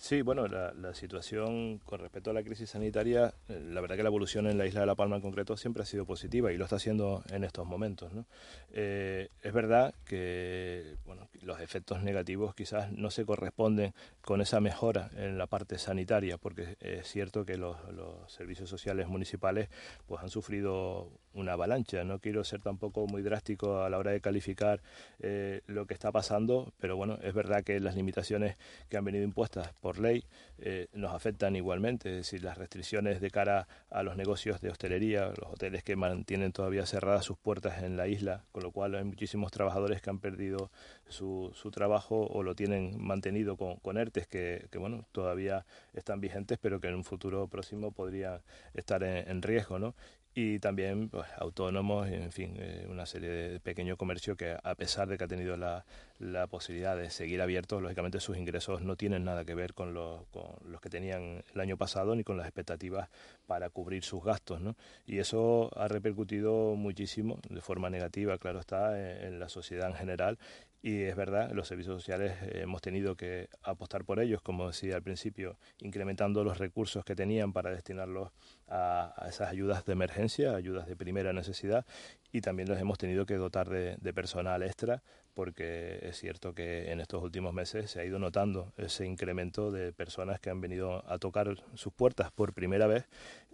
Sí, 0.00 0.22
bueno, 0.22 0.46
la, 0.46 0.94
situación 0.94 1.78
con 1.78 1.98
respecto 1.98 2.30
a 2.30 2.32
la 2.32 2.44
crisis 2.44 2.70
sanitaria, 2.70 3.34
eh, 3.48 3.60
la 3.60 3.80
verdad 3.80 3.96
que 3.96 4.04
la 4.04 4.08
evolución 4.08 4.46
en 4.46 4.56
la 4.56 4.64
isla 4.64 4.80
de 4.80 4.86
La 4.86 4.94
Palma 4.94 5.16
en 5.16 5.22
concreto 5.22 5.56
siempre 5.56 5.82
ha 5.82 5.86
sido 5.86 6.06
positiva 6.06 6.52
y 6.52 6.56
lo 6.56 6.64
está 6.64 6.76
haciendo 6.76 7.24
en 7.32 7.42
estos 7.42 7.66
momentos. 7.66 8.12
¿no? 8.12 8.24
Eh, 8.70 9.28
es 9.42 9.52
verdad 9.52 9.92
que 10.04 10.94
bueno, 11.04 11.28
los 11.42 11.60
efectos 11.60 12.00
negativos 12.04 12.54
quizás 12.54 12.92
no 12.92 13.10
se 13.10 13.26
corresponden 13.26 13.92
con 14.20 14.40
esa 14.40 14.60
mejora 14.60 15.10
en 15.16 15.36
la 15.36 15.48
parte 15.48 15.78
sanitaria, 15.78 16.38
porque 16.38 16.76
es 16.78 17.08
cierto 17.08 17.44
que 17.44 17.56
los, 17.56 17.76
los 17.92 18.32
servicios 18.32 18.70
sociales 18.70 19.08
municipales 19.08 19.68
pues, 20.06 20.22
han 20.22 20.30
sufrido 20.30 21.10
una 21.38 21.52
avalancha. 21.52 22.04
No 22.04 22.18
quiero 22.18 22.44
ser 22.44 22.60
tampoco 22.60 23.06
muy 23.06 23.22
drástico 23.22 23.82
a 23.82 23.88
la 23.90 23.98
hora 23.98 24.10
de 24.10 24.20
calificar 24.20 24.82
eh, 25.20 25.62
lo 25.66 25.86
que 25.86 25.94
está 25.94 26.12
pasando, 26.12 26.72
pero 26.78 26.96
bueno, 26.96 27.18
es 27.22 27.34
verdad 27.34 27.64
que 27.64 27.80
las 27.80 27.94
limitaciones 27.94 28.56
que 28.88 28.96
han 28.96 29.04
venido 29.04 29.24
impuestas 29.24 29.72
por 29.80 29.98
ley 29.98 30.24
eh, 30.58 30.88
nos 30.92 31.14
afectan 31.14 31.56
igualmente, 31.56 32.10
es 32.10 32.16
decir, 32.16 32.42
las 32.42 32.58
restricciones 32.58 33.20
de 33.20 33.30
cara 33.30 33.68
a 33.90 34.02
los 34.02 34.16
negocios 34.16 34.60
de 34.60 34.70
hostelería, 34.70 35.32
los 35.40 35.52
hoteles 35.52 35.84
que 35.84 35.96
mantienen 35.96 36.52
todavía 36.52 36.84
cerradas 36.86 37.24
sus 37.24 37.38
puertas 37.38 37.82
en 37.82 37.96
la 37.96 38.08
isla, 38.08 38.44
con 38.52 38.62
lo 38.62 38.72
cual 38.72 38.94
hay 38.94 39.04
muchísimos 39.04 39.52
trabajadores 39.52 40.02
que 40.02 40.10
han 40.10 40.18
perdido 40.18 40.70
su, 41.08 41.52
su 41.54 41.70
trabajo 41.70 42.26
o 42.26 42.42
lo 42.42 42.54
tienen 42.54 43.00
mantenido 43.00 43.56
con, 43.56 43.76
con 43.76 43.96
ERTES 43.96 44.26
que, 44.26 44.66
que, 44.70 44.78
bueno, 44.78 45.06
todavía 45.12 45.64
están 45.94 46.20
vigentes, 46.20 46.58
pero 46.60 46.80
que 46.80 46.88
en 46.88 46.94
un 46.94 47.04
futuro 47.04 47.46
próximo 47.48 47.92
podrían 47.92 48.40
estar 48.74 49.02
en, 49.02 49.28
en 49.28 49.42
riesgo, 49.42 49.78
¿no? 49.78 49.94
Y 50.40 50.60
también 50.60 51.08
pues, 51.08 51.26
autónomos, 51.36 52.06
en 52.06 52.30
fin, 52.30 52.54
eh, 52.60 52.86
una 52.88 53.06
serie 53.06 53.28
de 53.28 53.58
pequeño 53.58 53.96
comercio 53.96 54.36
que 54.36 54.56
a 54.62 54.74
pesar 54.76 55.08
de 55.08 55.18
que 55.18 55.24
ha 55.24 55.26
tenido 55.26 55.56
la, 55.56 55.84
la 56.20 56.46
posibilidad 56.46 56.96
de 56.96 57.10
seguir 57.10 57.42
abiertos, 57.42 57.82
lógicamente 57.82 58.20
sus 58.20 58.36
ingresos 58.36 58.80
no 58.82 58.94
tienen 58.94 59.24
nada 59.24 59.44
que 59.44 59.56
ver 59.56 59.74
con 59.74 59.94
los, 59.94 60.28
con 60.28 60.44
los 60.70 60.80
que 60.80 60.90
tenían 60.90 61.42
el 61.52 61.60
año 61.60 61.76
pasado 61.76 62.14
ni 62.14 62.22
con 62.22 62.36
las 62.36 62.46
expectativas 62.46 63.08
para 63.48 63.68
cubrir 63.68 64.04
sus 64.04 64.22
gastos. 64.22 64.60
¿no? 64.60 64.76
Y 65.06 65.18
eso 65.18 65.70
ha 65.76 65.88
repercutido 65.88 66.76
muchísimo, 66.76 67.40
de 67.50 67.60
forma 67.60 67.90
negativa, 67.90 68.38
claro 68.38 68.60
está, 68.60 68.96
en 69.26 69.40
la 69.40 69.48
sociedad 69.48 69.88
en 69.88 69.96
general 69.96 70.38
y 70.80 71.02
es 71.02 71.16
verdad, 71.16 71.50
los 71.52 71.66
servicios 71.66 71.96
sociales 71.96 72.36
eh, 72.42 72.60
hemos 72.62 72.80
tenido 72.80 73.16
que 73.16 73.48
apostar 73.62 74.04
por 74.04 74.20
ellos, 74.20 74.42
como 74.42 74.68
decía 74.68 74.96
al 74.96 75.02
principio, 75.02 75.58
incrementando 75.80 76.44
los 76.44 76.58
recursos 76.58 77.04
que 77.04 77.16
tenían 77.16 77.52
para 77.52 77.70
destinarlos 77.70 78.30
a, 78.68 79.26
esas 79.28 79.50
ayudas 79.50 79.84
de 79.84 79.92
emergencia, 79.92 80.54
ayudas 80.54 80.86
de 80.86 80.96
primera 80.96 81.32
necesidad, 81.32 81.84
y 82.30 82.40
también 82.40 82.68
los 82.68 82.78
hemos 82.78 82.98
tenido 82.98 83.26
que 83.26 83.34
dotar 83.34 83.68
de, 83.68 83.96
de 84.00 84.12
personal 84.12 84.62
extra 84.62 85.02
porque 85.38 86.00
es 86.02 86.18
cierto 86.18 86.52
que 86.52 86.90
en 86.90 86.98
estos 86.98 87.22
últimos 87.22 87.54
meses 87.54 87.92
se 87.92 88.00
ha 88.00 88.04
ido 88.04 88.18
notando 88.18 88.72
ese 88.76 89.06
incremento 89.06 89.70
de 89.70 89.92
personas 89.92 90.40
que 90.40 90.50
han 90.50 90.60
venido 90.60 91.08
a 91.08 91.18
tocar 91.18 91.54
sus 91.74 91.92
puertas 91.92 92.32
por 92.32 92.54
primera 92.54 92.88
vez 92.88 93.06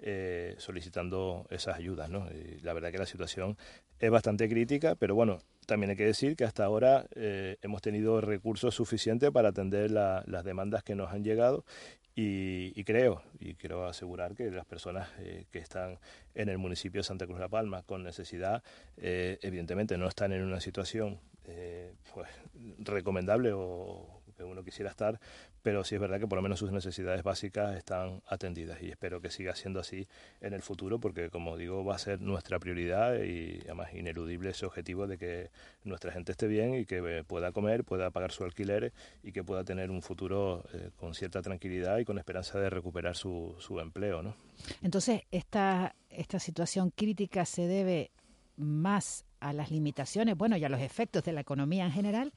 eh, 0.06 0.54
solicitando 0.58 1.46
esas 1.49 1.78
ayudas. 1.78 2.11
¿no? 2.11 2.28
La 2.61 2.75
verdad 2.75 2.92
que 2.92 2.99
la 2.99 3.06
situación 3.06 3.56
es 3.99 4.11
bastante 4.11 4.50
crítica, 4.50 4.96
pero 4.96 5.14
bueno, 5.14 5.38
también 5.64 5.88
hay 5.88 5.96
que 5.96 6.04
decir 6.04 6.37
que 6.37 6.44
hasta 6.44 6.62
ahora 6.62 7.06
eh, 7.14 7.56
hemos 7.62 7.80
tenido 7.80 8.20
recursos 8.20 8.75
suficientes 8.75 9.30
para 9.30 9.49
atender 9.49 9.90
las 9.90 10.44
demandas 10.44 10.82
que 10.82 10.94
nos 10.94 11.11
han 11.11 11.25
llegado 11.25 11.64
y, 12.14 12.84
creo, 12.84 13.23
y 13.40 13.54
quiero 13.54 13.86
asegurar 13.86 14.34
que 14.34 14.50
las 14.50 14.67
personas 14.67 15.08
eh, 15.21 15.47
que 15.50 15.58
están 15.58 15.99
en 16.34 16.50
el 16.50 16.58
municipio 16.58 16.99
de 16.99 17.04
Santa 17.04 17.25
Cruz 17.26 17.40
la 17.40 17.49
Palma 17.49 17.82
con 17.82 18.04
necesidad, 18.04 18.62
evidentemente 18.99 19.97
no 19.97 20.06
están 20.06 20.32
en 20.32 20.43
una 20.43 20.60
situación 20.60 21.19
pues 22.12 22.28
recomendable 22.78 23.52
o 23.54 24.21
que 24.36 24.45
uno 24.45 24.62
quisiera 24.64 24.90
estar, 24.90 25.19
pero 25.65 25.83
sí 25.83 25.95
es 25.95 26.00
verdad 26.00 26.21
que 26.21 26.27
por 26.27 26.37
lo 26.37 26.43
menos 26.43 26.59
sus 26.59 26.73
necesidades 26.73 27.23
básicas 27.23 27.75
están 27.75 28.21
atendidas 28.29 28.83
y 28.83 28.91
espero 28.91 29.23
que 29.23 29.31
siga 29.31 29.55
siendo 29.55 29.81
así 29.81 30.07
en 30.43 30.53
el 30.53 30.61
futuro 30.61 31.00
porque 31.00 31.31
como 31.31 31.57
digo 31.57 31.83
va 31.83 31.95
a 31.95 31.99
ser 31.99 32.21
nuestra 32.21 32.59
prioridad 32.59 33.23
y 33.23 33.61
además 33.65 33.95
ineludible 33.95 34.50
ese 34.50 34.67
objetivo 34.67 35.07
de 35.07 35.17
que 35.17 35.50
nuestra 35.83 36.13
gente 36.13 36.33
esté 36.33 36.49
bien 36.49 36.75
y 36.75 36.85
que 36.85 37.25
pueda 37.27 37.50
comer, 37.50 37.83
pueda 37.83 38.11
pagar 38.11 38.31
su 38.31 38.45
alquiler 38.45 38.93
y 39.23 39.33
que 39.33 39.43
pueda 39.43 39.65
tener 39.65 39.91
un 39.91 40.03
futuro 40.03 40.67
eh, 40.75 40.91
con 40.97 41.15
cierta 41.15 41.41
tranquilidad 41.41 41.97
y 41.97 42.05
con 42.05 42.19
esperanza 42.19 42.61
de 42.61 42.69
recuperar 42.69 43.17
su, 43.17 43.57
su 43.59 43.81
empleo. 43.81 44.23
¿no? 44.23 44.37
Entonces, 44.83 45.23
esta, 45.31 45.97
esta 46.11 46.39
situación 46.39 46.91
crítica 46.91 47.47
se 47.47 47.67
debe 47.67 48.11
más 48.59 49.25
a 49.41 49.55
las 49.55 49.71
limitaciones, 49.71 50.37
bueno, 50.37 50.59
y 50.59 50.65
a 50.65 50.69
los 50.69 50.83
efectos 50.83 51.25
de 51.25 51.33
la 51.33 51.41
economía 51.41 51.87
en 51.87 51.93
general, 51.93 52.35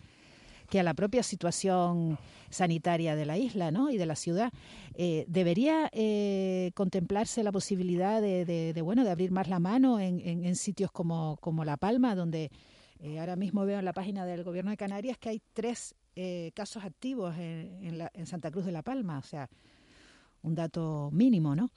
que 0.69 0.79
a 0.79 0.83
la 0.83 0.93
propia 0.93 1.23
situación 1.23 2.17
sanitaria 2.49 3.15
de 3.15 3.25
la 3.25 3.37
isla 3.37 3.71
¿no? 3.71 3.89
y 3.89 3.97
de 3.97 4.05
la 4.05 4.15
ciudad. 4.15 4.51
Eh, 4.93 5.25
¿Debería 5.27 5.89
eh, 5.93 6.71
contemplarse 6.75 7.43
la 7.43 7.51
posibilidad 7.51 8.21
de, 8.21 8.81
bueno, 8.83 9.03
de 9.03 9.11
abrir 9.11 9.31
más 9.31 9.47
la 9.47 9.59
mano 9.59 9.99
en, 9.99 10.55
sitios 10.55 10.91
como, 10.91 11.37
como 11.41 11.65
La 11.65 11.77
Palma, 11.77 12.15
donde 12.15 12.51
eh, 12.99 13.19
ahora 13.19 13.35
mismo 13.35 13.65
veo 13.65 13.79
en 13.79 13.85
la 13.85 13.93
página 13.93 14.25
del 14.25 14.43
Gobierno 14.43 14.71
de 14.71 14.77
Canarias 14.77 15.17
que 15.17 15.29
hay 15.29 15.41
tres 15.53 15.95
casos 16.55 16.83
activos 16.83 17.37
en, 17.37 18.01
en 18.11 18.25
Santa 18.25 18.49
Cruz 18.49 18.65
de 18.65 18.71
La 18.71 18.81
Palma? 18.81 19.19
O 19.19 19.23
sea, 19.23 19.47
un 20.41 20.55
dato 20.55 21.09
mínimo, 21.11 21.55
¿no? 21.55 21.69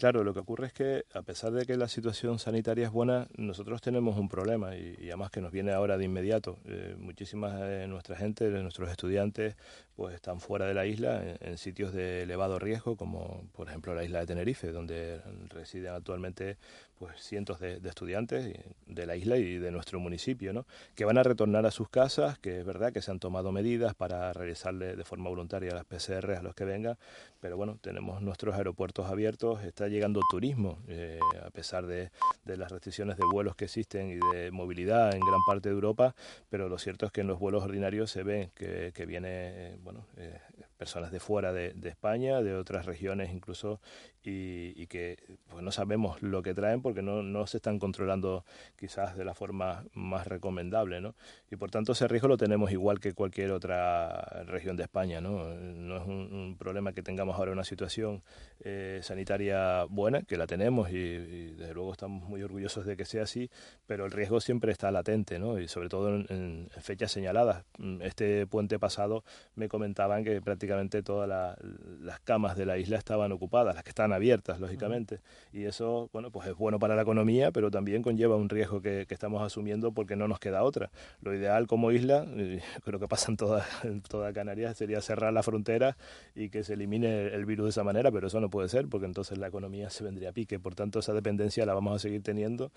Claro, 0.00 0.24
lo 0.24 0.32
que 0.32 0.40
ocurre 0.40 0.68
es 0.68 0.72
que 0.72 1.04
a 1.12 1.20
pesar 1.20 1.52
de 1.52 1.66
que 1.66 1.76
la 1.76 1.86
situación 1.86 2.38
sanitaria 2.38 2.86
es 2.86 2.90
buena, 2.90 3.28
nosotros 3.36 3.82
tenemos 3.82 4.16
un 4.16 4.30
problema 4.30 4.74
y, 4.74 4.96
además 5.08 5.30
que 5.30 5.42
nos 5.42 5.52
viene 5.52 5.72
ahora 5.72 5.98
de 5.98 6.06
inmediato. 6.06 6.56
Eh, 6.64 6.96
muchísima 6.98 7.54
de 7.56 7.86
nuestra 7.86 8.16
gente, 8.16 8.48
de 8.48 8.62
nuestros 8.62 8.88
estudiantes, 8.88 9.56
pues 9.96 10.14
están 10.14 10.40
fuera 10.40 10.64
de 10.64 10.72
la 10.72 10.86
isla 10.86 11.22
en, 11.40 11.58
sitios 11.58 11.92
de 11.92 12.22
elevado 12.22 12.58
riesgo, 12.58 12.96
como 12.96 13.44
por 13.52 13.68
ejemplo 13.68 13.94
la 13.94 14.02
isla 14.02 14.20
de 14.20 14.26
Tenerife, 14.28 14.72
donde 14.72 15.20
residen 15.50 15.92
actualmente 15.92 16.56
pues 17.00 17.18
cientos 17.18 17.58
de, 17.60 17.80
estudiantes 17.82 18.52
de 18.86 19.06
la 19.06 19.16
isla 19.16 19.38
y 19.38 19.56
de 19.56 19.70
nuestro 19.70 19.98
municipio, 20.00 20.52
¿no? 20.52 20.66
que 20.94 21.06
van 21.06 21.16
a 21.16 21.22
retornar 21.22 21.64
a 21.64 21.70
sus 21.70 21.88
casas, 21.88 22.38
que 22.38 22.60
es 22.60 22.66
verdad 22.66 22.92
que 22.92 23.00
se 23.00 23.10
han 23.10 23.18
tomado 23.18 23.52
medidas 23.52 23.94
para 23.94 24.34
realizarle 24.34 24.96
de 24.96 25.04
forma 25.04 25.30
voluntaria 25.30 25.72
las 25.72 25.86
PCR 25.86 26.32
a 26.32 26.42
los 26.42 26.54
que 26.54 26.66
vengan, 26.66 26.98
pero 27.40 27.56
bueno, 27.56 27.78
tenemos 27.80 28.20
nuestros 28.20 28.54
aeropuertos 28.54 29.06
abiertos, 29.06 29.64
está 29.64 29.88
llegando 29.88 30.20
turismo, 30.30 30.78
eh, 30.88 31.18
a 31.42 31.48
pesar 31.48 31.86
de, 31.86 32.10
las 32.44 32.70
restricciones 32.70 33.16
de 33.16 33.24
vuelos 33.32 33.56
que 33.56 33.64
existen 33.64 34.10
y 34.10 34.36
de 34.36 34.50
movilidad 34.50 35.14
en 35.14 35.20
gran 35.20 35.40
parte 35.46 35.70
de 35.70 35.76
Europa, 35.76 36.14
pero 36.50 36.68
lo 36.68 36.78
cierto 36.78 37.06
es 37.06 37.12
que 37.12 37.22
en 37.22 37.28
los 37.28 37.38
vuelos 37.38 37.64
ordinarios 37.64 38.10
se 38.10 38.24
ve 38.24 38.50
que, 38.54 38.92
que 38.94 39.06
viene, 39.06 39.28
eh, 39.30 39.78
bueno, 39.82 40.04
eh, 40.18 40.38
personas 40.80 41.10
de 41.10 41.20
fuera 41.20 41.52
de, 41.52 41.74
España, 41.84 42.40
de 42.40 42.54
otras 42.54 42.86
regiones 42.86 43.34
incluso, 43.34 43.82
y, 44.22 44.86
que 44.86 45.18
pues 45.48 45.62
no 45.62 45.70
sabemos 45.72 46.22
lo 46.22 46.42
que 46.42 46.54
traen 46.54 46.80
porque 46.80 47.02
no, 47.02 47.22
no, 47.22 47.46
se 47.46 47.58
están 47.58 47.78
controlando 47.78 48.46
quizás 48.78 49.14
de 49.14 49.26
la 49.26 49.34
forma 49.34 49.84
más 49.92 50.26
recomendable, 50.26 51.02
¿no? 51.02 51.14
Y 51.50 51.56
por 51.56 51.70
tanto 51.70 51.92
ese 51.92 52.08
riesgo 52.08 52.28
lo 52.28 52.38
tenemos 52.38 52.72
igual 52.72 52.98
que 52.98 53.12
cualquier 53.12 53.52
otra 53.52 54.42
región 54.46 54.76
de 54.76 54.84
España, 54.84 55.20
¿no? 55.20 55.54
No 55.54 55.96
es 55.98 56.06
un, 56.06 56.56
problema 56.58 56.92
que 56.92 57.02
tengamos 57.02 57.36
ahora 57.36 57.52
una 57.52 57.64
situación 57.64 58.22
eh, 58.60 59.00
sanitaria 59.02 59.84
buena, 59.84 60.22
que 60.22 60.38
la 60.38 60.46
tenemos 60.46 60.90
y, 60.90 61.50
desde 61.56 61.74
luego 61.74 61.92
estamos 61.92 62.26
muy 62.26 62.42
orgullosos 62.42 62.86
de 62.86 62.96
que 62.96 63.04
sea 63.04 63.24
así, 63.24 63.50
pero 63.86 64.06
el 64.06 64.12
riesgo 64.12 64.40
siempre 64.40 64.72
está 64.72 64.90
latente, 64.90 65.38
¿no? 65.38 65.58
Y 65.58 65.68
sobre 65.68 65.90
todo 65.90 66.08
en, 66.08 66.26
en 66.30 66.68
fechas 66.80 67.12
señaladas. 67.12 67.64
Este 68.00 68.46
puente 68.46 68.78
pasado 68.78 69.24
me 69.54 69.68
comentaban 69.68 70.24
que 70.24 70.40
prácticamente 70.40 70.69
prácticamente 70.70 71.02
todas 71.02 71.56
las 72.00 72.20
camas 72.20 72.56
de 72.56 72.64
la 72.64 72.78
isla 72.78 72.96
estaban 72.96 73.32
ocupadas, 73.32 73.74
las 73.74 73.82
que 73.82 73.90
están 73.90 74.12
abiertas, 74.12 74.60
lógicamente. 74.60 75.18
Y 75.52 75.64
eso, 75.64 76.08
bueno, 76.12 76.30
pues 76.30 76.46
es 76.46 76.56
bueno 76.56 76.78
para 76.78 76.94
la 76.94 77.02
economía, 77.02 77.50
pero 77.50 77.70
también 77.72 78.02
conlleva 78.02 78.36
un 78.36 78.48
riesgo 78.48 78.80
que, 78.80 79.06
estamos 79.10 79.42
asumiendo 79.42 79.92
porque 79.92 80.14
no 80.14 80.28
nos 80.28 80.38
queda 80.38 80.62
otra. 80.62 80.90
Lo 81.20 81.34
ideal 81.34 81.66
como 81.66 81.90
isla, 81.90 82.24
creo 82.84 83.00
que 83.00 83.08
pasa 83.08 83.30
en 83.30 83.36
toda, 83.36 83.66
en 83.82 84.00
toda 84.00 84.32
Canarias, 84.32 84.76
sería 84.76 85.00
cerrar 85.00 85.32
la 85.32 85.42
frontera 85.42 85.96
y 86.34 86.48
que 86.48 86.62
se 86.62 86.74
elimine 86.74 87.26
el 87.26 87.44
virus 87.44 87.64
de 87.64 87.70
esa 87.70 87.82
manera, 87.82 88.12
pero 88.12 88.28
eso 88.28 88.40
no 88.40 88.48
puede 88.48 88.68
ser 88.68 88.86
porque 88.88 89.06
entonces 89.06 89.38
la 89.38 89.48
economía 89.48 89.90
se 89.90 90.04
vendría 90.04 90.30
a 90.30 90.32
pique. 90.32 90.60
Por 90.60 90.76
tanto, 90.76 91.00
esa 91.00 91.12
dependencia 91.12 91.66
la 91.66 91.74
vamos 91.74 91.96
a 91.96 91.98
seguir 91.98 92.22
teniendo 92.22 92.70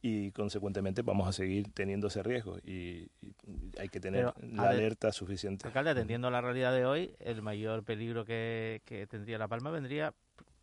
y 0.00 0.30
consecuentemente 0.30 1.02
vamos 1.02 1.28
a 1.28 1.32
seguir 1.32 1.66
teniendo 1.74 2.06
ese 2.06 2.22
riesgo 2.22 2.58
y, 2.64 3.08
hay 3.78 3.88
que 3.88 4.00
tener 4.00 4.32
la 4.52 4.68
alerta 4.70 5.12
suficiente. 5.12 5.66
Alcalde, 5.66 5.90
atendiendo 5.90 6.28
a 6.28 6.30
la 6.30 6.40
realidad 6.40 6.72
de 6.72 6.84
hoy, 6.84 7.14
el 7.18 7.39
mayor 7.42 7.84
peligro 7.84 8.24
que, 8.24 8.80
tendría 9.10 9.38
La 9.38 9.48
Palma 9.48 9.70
vendría 9.70 10.14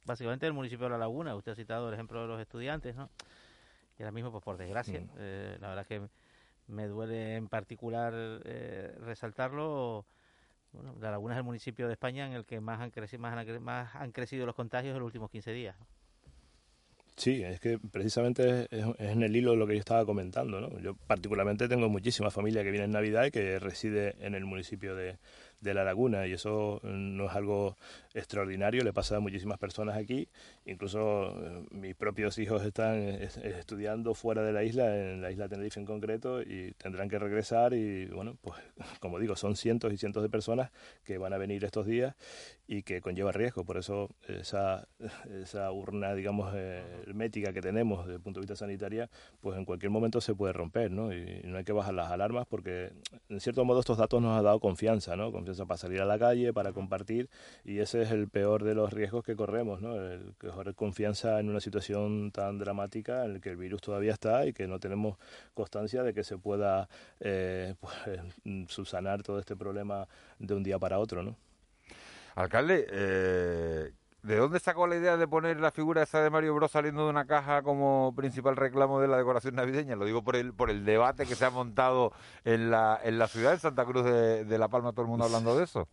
básicamente 0.05 0.45
del 0.45 0.53
municipio 0.53 0.85
de 0.85 0.91
La 0.91 0.97
Laguna. 0.97 1.35
Usted 1.35 1.51
ha 1.51 1.55
citado 1.55 1.87
el 1.87 1.93
ejemplo 1.93 2.21
de 2.21 2.27
los 2.27 2.41
estudiantes, 2.41 2.95
¿no? 2.95 3.09
Y 3.99 4.03
ahora 4.03 4.11
mismo, 4.11 4.31
pues 4.31 4.43
por 4.43 4.57
desgracia, 4.57 5.01
mm. 5.01 5.09
eh, 5.17 5.57
la 5.59 5.69
verdad 5.69 5.85
que 5.85 6.01
me 6.67 6.87
duele 6.87 7.35
en 7.35 7.47
particular 7.47 8.13
eh, 8.15 8.95
resaltarlo. 8.99 10.05
Bueno, 10.73 10.95
La 10.99 11.11
Laguna 11.11 11.33
es 11.33 11.37
el 11.37 11.43
municipio 11.43 11.87
de 11.87 11.93
España 11.93 12.27
en 12.27 12.33
el 12.33 12.45
que 12.45 12.59
más 12.59 12.79
han 12.79 12.91
crecido, 12.91 13.21
más 13.21 13.35
han, 13.35 13.63
más 13.63 13.95
han 13.95 14.11
crecido 14.11 14.45
los 14.45 14.55
contagios 14.55 14.93
en 14.93 14.99
los 14.99 15.07
últimos 15.07 15.31
15 15.31 15.51
días. 15.51 15.75
Sí, 17.17 17.43
es 17.43 17.59
que 17.59 17.79
precisamente 17.79 18.67
es, 18.69 18.85
en 18.99 19.23
el 19.23 19.35
hilo 19.35 19.51
de 19.51 19.57
lo 19.57 19.65
que 19.65 19.73
yo 19.73 19.79
estaba 19.79 20.05
comentando. 20.05 20.61
¿no? 20.61 20.79
Yo 20.79 20.93
particularmente 20.93 21.67
tengo 21.67 21.89
muchísima 21.89 22.29
familia 22.29 22.63
que 22.63 22.69
viene 22.69 22.85
en 22.85 22.91
Navidad 22.91 23.25
y 23.25 23.31
que 23.31 23.57
reside 23.57 24.15
en 24.19 24.35
el 24.35 24.45
municipio 24.45 24.95
de, 24.95 25.17
de 25.59 25.73
la 25.73 25.83
laguna 25.83 26.27
y 26.27 26.33
eso 26.33 26.79
no 26.83 27.25
es 27.25 27.31
algo 27.35 27.75
extraordinario, 28.13 28.83
le 28.83 28.93
pasa 28.93 29.17
a 29.17 29.19
muchísimas 29.19 29.57
personas 29.57 29.97
aquí, 29.97 30.27
incluso 30.65 31.29
eh, 31.29 31.65
mis 31.71 31.95
propios 31.95 32.37
hijos 32.37 32.63
están 32.63 32.97
estudiando 32.97 34.13
fuera 34.13 34.43
de 34.43 34.53
la 34.53 34.63
isla, 34.63 34.95
en 34.95 35.21
la 35.21 35.31
isla 35.31 35.47
Tenerife 35.47 35.79
en 35.79 35.85
concreto, 35.85 36.41
y 36.41 36.73
tendrán 36.77 37.09
que 37.09 37.19
regresar 37.19 37.73
y 37.73 38.05
bueno, 38.07 38.37
pues 38.41 38.55
como 38.99 39.19
digo, 39.19 39.35
son 39.35 39.55
cientos 39.55 39.93
y 39.93 39.97
cientos 39.97 40.23
de 40.23 40.29
personas 40.29 40.71
que 41.03 41.17
van 41.17 41.33
a 41.33 41.37
venir 41.37 41.63
estos 41.63 41.85
días 41.85 42.15
y 42.67 42.83
que 42.83 43.01
conlleva 43.01 43.31
riesgo, 43.31 43.63
por 43.63 43.77
eso 43.77 44.09
esa, 44.27 44.87
esa 45.41 45.71
urna, 45.71 46.13
digamos, 46.13 46.53
eh, 46.55 46.83
hermética 47.03 47.53
que 47.53 47.61
tenemos 47.61 48.05
desde 48.05 48.17
el 48.17 48.21
punto 48.21 48.39
de 48.39 48.45
vista 48.45 48.55
sanitario, 48.55 49.09
pues 49.41 49.57
en 49.57 49.65
cualquier 49.65 49.91
momento 49.91 50.21
se 50.21 50.35
puede 50.35 50.53
romper, 50.53 50.91
¿no? 50.91 51.13
Y 51.13 51.41
no 51.45 51.57
hay 51.57 51.63
que 51.63 51.73
bajar 51.73 51.93
las 51.93 52.11
alarmas 52.11 52.45
porque 52.47 52.91
en 53.29 53.39
cierto 53.39 53.63
modo 53.63 53.79
estos 53.79 53.97
datos 53.97 54.21
nos 54.21 54.37
han 54.37 54.43
dado 54.43 54.59
confianza, 54.59 55.15
¿no? 55.15 55.31
Para 55.67 55.77
salir 55.77 56.01
a 56.01 56.05
la 56.05 56.19
calle, 56.19 56.53
para 56.53 56.73
compartir, 56.73 57.29
y 57.63 57.79
ese 57.79 58.01
es 58.01 58.11
el 58.11 58.27
peor 58.27 58.63
de 58.63 58.75
los 58.75 58.91
riesgos 58.91 59.23
que 59.23 59.35
corremos, 59.35 59.81
¿no? 59.81 59.95
El 59.95 60.33
correr 60.37 60.75
confianza 60.75 61.39
en 61.39 61.49
una 61.49 61.59
situación 61.59 62.31
tan 62.31 62.57
dramática 62.57 63.25
en 63.25 63.33
la 63.33 63.39
que 63.39 63.49
el 63.49 63.57
virus 63.57 63.81
todavía 63.81 64.13
está 64.13 64.45
y 64.45 64.53
que 64.53 64.67
no 64.67 64.79
tenemos 64.79 65.17
constancia 65.53 66.03
de 66.03 66.13
que 66.13 66.23
se 66.23 66.37
pueda 66.37 66.89
eh, 67.19 67.75
pues, 67.79 67.95
subsanar 68.67 69.23
todo 69.23 69.39
este 69.39 69.55
problema 69.55 70.07
de 70.39 70.53
un 70.53 70.63
día 70.63 70.79
para 70.79 70.99
otro, 70.99 71.23
¿no? 71.23 71.35
Alcalde, 72.35 72.85
eh, 72.91 73.91
¿De 74.23 74.35
dónde 74.35 74.59
sacó 74.59 74.87
la 74.87 74.95
idea 74.95 75.15
de 75.15 75.27
poner 75.27 75.59
la 75.59 75.71
figura 75.71 76.03
esa 76.03 76.21
de 76.21 76.29
Mario 76.29 76.53
Bros 76.55 76.71
saliendo 76.71 77.05
de 77.05 77.09
una 77.09 77.25
caja 77.25 77.61
como 77.61 78.13
principal 78.15 78.55
reclamo 78.55 78.99
de 78.99 79.07
la 79.07 79.17
decoración 79.17 79.55
navideña? 79.55 79.95
Lo 79.95 80.05
digo 80.05 80.23
por 80.23 80.35
el 80.35 80.53
por 80.53 80.69
el 80.69 80.85
debate 80.85 81.25
que 81.25 81.35
se 81.35 81.45
ha 81.45 81.49
montado 81.49 82.11
en 82.43 82.69
la, 82.71 82.99
en 83.03 83.19
la 83.19 83.27
ciudad 83.27 83.51
de 83.51 83.59
Santa 83.59 83.85
Cruz 83.85 84.03
de, 84.03 84.57
La 84.57 84.67
Palma, 84.67 84.91
todo 84.91 85.03
el 85.03 85.07
mundo 85.07 85.25
hablando 85.25 85.57
de 85.57 85.63
eso. 85.63 85.87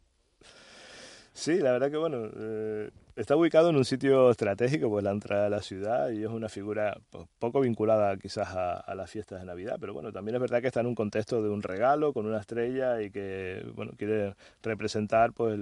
Sí, 1.34 1.58
la 1.58 1.72
verdad 1.72 1.90
que 1.90 1.96
bueno, 1.96 2.28
eh, 2.36 2.90
está 3.16 3.34
ubicado 3.34 3.68
en 3.70 3.76
un 3.76 3.84
sitio 3.84 4.30
estratégico, 4.30 4.88
pues 4.88 5.02
la 5.02 5.10
entrada 5.10 5.46
a 5.46 5.50
la 5.50 5.62
ciudad 5.62 6.10
y 6.10 6.22
es 6.22 6.30
una 6.30 6.48
figura 6.48 6.96
pues, 7.10 7.26
poco 7.40 7.60
vinculada 7.60 8.16
quizás 8.16 8.48
a, 8.50 8.94
las 8.94 9.10
fiestas 9.10 9.40
de 9.40 9.46
Navidad, 9.46 9.76
pero 9.80 9.92
bueno, 9.92 10.12
también 10.12 10.36
es 10.36 10.40
verdad 10.40 10.60
que 10.60 10.68
está 10.68 10.78
en 10.78 10.86
un 10.86 10.94
contexto 10.94 11.42
de 11.42 11.50
un 11.50 11.64
regalo 11.64 12.12
con 12.12 12.26
una 12.26 12.38
estrella 12.38 13.02
y 13.02 13.10
que 13.10 13.66
bueno 13.74 13.92
quiere 13.98 14.36
representar 14.62 15.32
pues 15.32 15.58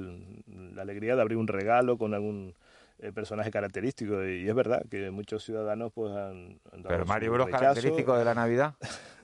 la 0.74 0.82
alegría 0.82 1.16
de 1.16 1.22
abrir 1.22 1.38
un 1.38 1.48
regalo 1.48 1.96
con 1.96 2.12
algún 2.12 2.54
eh, 2.98 3.10
personaje 3.10 3.50
característico. 3.50 4.22
Y, 4.26 4.46
es 4.46 4.54
verdad 4.54 4.84
que 4.90 5.10
muchos 5.10 5.42
ciudadanos 5.42 5.90
pues 5.94 6.14
han, 6.14 6.60
pero 6.86 7.06
Mario 7.06 7.32
Bros 7.32 7.48
característico 7.48 8.14
de 8.16 8.26
la 8.26 8.34
Navidad 8.34 8.74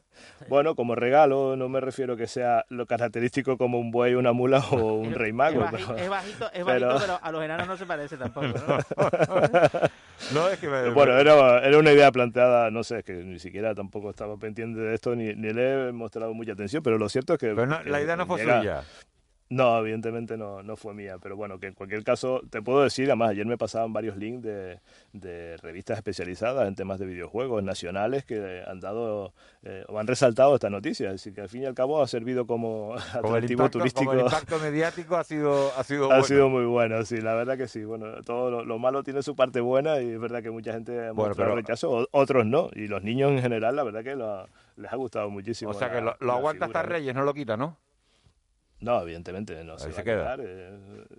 Bueno, 0.49 0.75
como 0.75 0.95
regalo, 0.95 1.57
no 1.57 1.69
me 1.69 1.81
refiero 1.81 2.17
que 2.17 2.27
sea 2.27 2.65
lo 2.69 2.87
característico 2.87 3.59
como 3.59 3.79
un 3.79 3.91
buey, 3.91 4.15
una 4.15 4.33
mula 4.33 4.61
o 4.71 4.95
un 4.95 5.15
rey 5.15 5.33
mago. 5.33 5.65
Es, 5.65 5.71
bajito, 6.09 6.53
es 6.53 6.65
bajito, 6.65 6.97
pero... 6.99 7.19
a 7.21 7.33
los 7.33 7.43
enanos 7.43 7.67
no 7.67 7.77
se 7.77 7.87
parece 7.87 8.17
tampoco, 8.17 8.47
¿no? 8.47 8.79
no 10.33 10.49
es 10.49 10.59
que 10.59 10.69
Bueno, 10.69 11.19
era, 11.19 11.59
era, 11.61 11.79
una 11.79 11.93
idea 11.93 12.11
planteada, 12.13 12.71
no 12.71 12.85
sé, 12.85 12.99
es 12.99 13.05
que 13.05 13.15
ni 13.15 13.39
siquiera 13.39 13.75
tampoco 13.75 14.11
estaba 14.11 14.37
pendiente 14.37 14.81
de 14.81 14.95
esto, 14.95 15.15
ni, 15.15 15.35
ni 15.35 15.51
le 15.53 15.89
he 15.89 15.93
mostrado 15.93 16.35
mucha 16.35 16.53
atención, 16.53 16.83
pero 16.83 16.99
lo 16.99 17.09
cierto 17.09 17.35
es 17.35 17.39
que... 17.39 17.55
Pero 17.55 17.83
la 17.85 18.01
idea 18.01 18.17
no 18.17 18.27
fue 18.27 18.43
suya. 18.43 18.83
No, 19.51 19.79
evidentemente 19.79 20.37
no, 20.37 20.63
no 20.63 20.77
fue 20.77 20.93
mía, 20.93 21.17
pero 21.23 21.35
bueno, 21.35 21.59
que 21.59 21.69
en 21.69 21.75
cualquier 21.75 22.05
caso 22.05 22.43
te 22.51 22.61
puedo 22.61 22.83
decir, 22.83 23.07
además 23.07 23.31
ayer 23.31 23.47
me 23.47 23.57
pasaban 23.57 23.95
varios 23.95 24.19
links 24.19 24.43
de, 24.43 24.81
de 25.15 25.57
revistas 25.57 25.97
especializadas 25.97 26.69
en 26.69 26.75
temas 26.75 26.99
de 26.99 27.07
videojuegos 27.07 27.63
nacionales 27.63 28.27
que 28.27 28.63
han 28.67 28.79
dado 28.81 29.33
eh, 29.63 29.85
o 29.89 29.99
han 29.99 30.07
resaltado 30.07 30.55
esta 30.55 30.69
noticia, 30.69 31.13
así 31.13 31.33
que 31.33 31.41
al 31.41 31.49
fin 31.49 31.63
y 31.63 31.67
al 31.67 31.75
cabo 31.75 32.03
ha 32.03 32.07
servido 32.07 32.47
como, 32.47 32.95
atractivo 33.15 33.71
turístico. 33.71 34.13
el 34.13 34.21
impacto 34.21 34.59
mediático 34.59 35.17
ha 35.17 35.25
sido 35.25 35.73
ha 35.79 35.83
sido 35.83 36.13
ha 36.13 36.23
sido 36.23 36.51
muy 36.51 36.67
bueno, 36.67 37.03
sí, 37.07 37.19
la 37.23 37.35
verdad 37.35 37.57
que 37.57 37.69
sí. 37.69 37.85
Bueno, 37.85 38.23
todo 38.23 38.65
lo, 38.65 38.79
malo 38.79 39.03
tiene 39.03 39.23
su 39.23 39.35
parte 39.35 39.61
buena 39.61 40.01
y 40.01 40.11
es 40.11 40.21
verdad 40.21 40.43
que 40.43 40.51
mucha 40.51 40.75
gente 40.75 41.09
ha 41.09 41.13
mostrado 41.15 41.55
rechazo, 41.55 42.07
otros 42.11 42.45
no, 42.45 42.69
y 42.75 42.87
los 42.87 43.03
niños 43.03 43.33
en 43.33 43.41
general 43.41 43.77
la 43.77 43.83
verdad 43.83 44.05
que 44.05 44.15
les 44.77 44.93
ha 44.93 44.97
gustado 44.97 45.31
muchísimo. 45.31 45.71
O 45.71 45.75
sea 45.75 45.91
que 45.91 46.03
lo, 46.03 46.17
lo 46.21 46.33
aguanta 46.33 46.67
hasta 46.67 46.83
Reyes, 46.83 47.15
no 47.15 47.23
lo 47.23 47.33
quita, 47.33 47.57
¿no? 47.57 47.79
No, 48.81 49.03
evidentemente 49.03 49.65
no 49.65 49.77
se, 49.77 49.91
va 49.91 50.01
a 50.01 50.05
quedar. 50.05 50.41
Eh, 50.41 50.71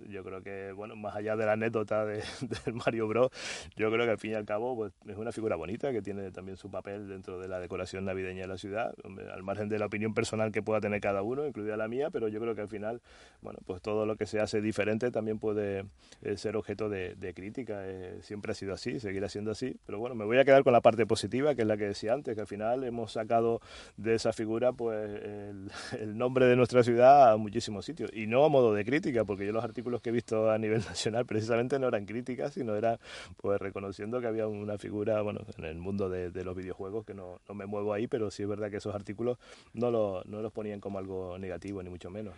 yo 0.08 0.24
creo 0.24 0.42
que, 0.42 0.72
bueno, 0.72 0.96
más 0.96 1.14
allá 1.14 1.36
de 1.36 1.44
la 1.44 1.52
anécdota 1.52 2.06
de, 2.06 2.22
Mario 2.72 3.06
Bros, 3.06 3.30
yo 3.76 3.90
creo 3.90 4.06
que 4.06 4.12
al 4.12 4.18
fin 4.18 4.30
y 4.30 4.34
al 4.34 4.46
cabo 4.46 4.74
pues, 4.74 4.92
es 5.06 5.16
una 5.16 5.30
figura 5.30 5.56
bonita 5.56 5.92
que 5.92 6.00
tiene 6.00 6.30
también 6.30 6.56
su 6.56 6.70
papel 6.70 7.06
dentro 7.06 7.38
de 7.38 7.48
la 7.48 7.60
decoración 7.60 8.06
navideña 8.06 8.42
de 8.42 8.46
la 8.46 8.56
ciudad, 8.56 8.94
al 9.32 9.42
margen 9.42 9.68
de 9.68 9.78
la 9.78 9.86
opinión 9.86 10.14
personal 10.14 10.52
que 10.52 10.62
pueda 10.62 10.80
tener 10.80 11.02
cada 11.02 11.20
uno, 11.22 11.46
incluida 11.46 11.76
la 11.76 11.86
mía, 11.86 12.08
pero 12.10 12.28
yo 12.28 12.40
creo 12.40 12.54
que 12.54 12.62
al 12.62 12.68
final, 12.68 13.02
bueno, 13.42 13.58
pues 13.66 13.82
todo 13.82 14.06
lo 14.06 14.16
que 14.16 14.24
se 14.24 14.40
hace 14.40 14.62
diferente 14.62 15.10
también 15.10 15.38
puede 15.38 15.84
eh, 16.22 16.38
ser 16.38 16.56
objeto 16.56 16.88
de, 16.88 17.32
crítica. 17.34 17.82
Eh, 17.86 18.18
siempre 18.22 18.52
ha 18.52 18.54
sido 18.54 18.72
así, 18.72 19.00
seguirá 19.00 19.28
siendo 19.28 19.50
así, 19.50 19.76
pero 19.86 19.98
bueno, 19.98 20.14
me 20.14 20.24
voy 20.24 20.38
a 20.38 20.44
quedar 20.44 20.64
con 20.64 20.72
la 20.72 20.80
parte 20.80 21.06
positiva, 21.06 21.54
que 21.54 21.62
es 21.62 21.68
la 21.68 21.76
que 21.76 21.84
decía 21.84 22.14
antes, 22.14 22.34
que 22.34 22.40
al 22.40 22.46
final 22.46 22.84
hemos 22.84 23.12
sacado 23.12 23.60
de 23.98 24.14
esa 24.14 24.32
figura 24.32 24.72
pues 24.72 24.98
el, 25.22 25.70
el 26.00 26.16
nombre 26.16 26.46
de 26.46 26.56
nuestra 26.56 26.82
ciudad 26.82 27.30
muchísimos 27.50 27.84
sitios. 27.84 28.10
Y 28.14 28.28
no 28.28 28.44
a 28.44 28.48
modo 28.48 28.72
de 28.72 28.84
crítica, 28.84 29.24
porque 29.24 29.44
yo 29.44 29.52
los 29.52 29.64
artículos 29.64 30.00
que 30.00 30.10
he 30.10 30.12
visto 30.12 30.50
a 30.50 30.56
nivel 30.56 30.78
nacional 30.88 31.26
precisamente 31.26 31.78
no 31.78 31.88
eran 31.88 32.06
críticas, 32.06 32.54
sino 32.54 32.76
eran 32.76 32.98
pues 33.36 33.60
reconociendo 33.60 34.20
que 34.20 34.28
había 34.28 34.46
una 34.46 34.78
figura, 34.78 35.20
bueno, 35.22 35.40
en 35.58 35.64
el 35.64 35.78
mundo 35.78 36.08
de, 36.08 36.30
los 36.44 36.56
videojuegos, 36.56 37.04
que 37.04 37.12
no, 37.12 37.40
no, 37.48 37.54
me 37.54 37.66
muevo 37.66 37.92
ahí, 37.92 38.06
pero 38.06 38.30
sí 38.30 38.44
es 38.44 38.48
verdad 38.48 38.70
que 38.70 38.78
esos 38.78 38.94
artículos 38.94 39.36
no, 39.74 39.90
lo, 39.90 40.22
no 40.24 40.40
los 40.40 40.52
ponían 40.52 40.80
como 40.80 40.98
algo 40.98 41.38
negativo, 41.38 41.82
ni 41.82 41.90
mucho 41.90 42.08
menos. 42.08 42.34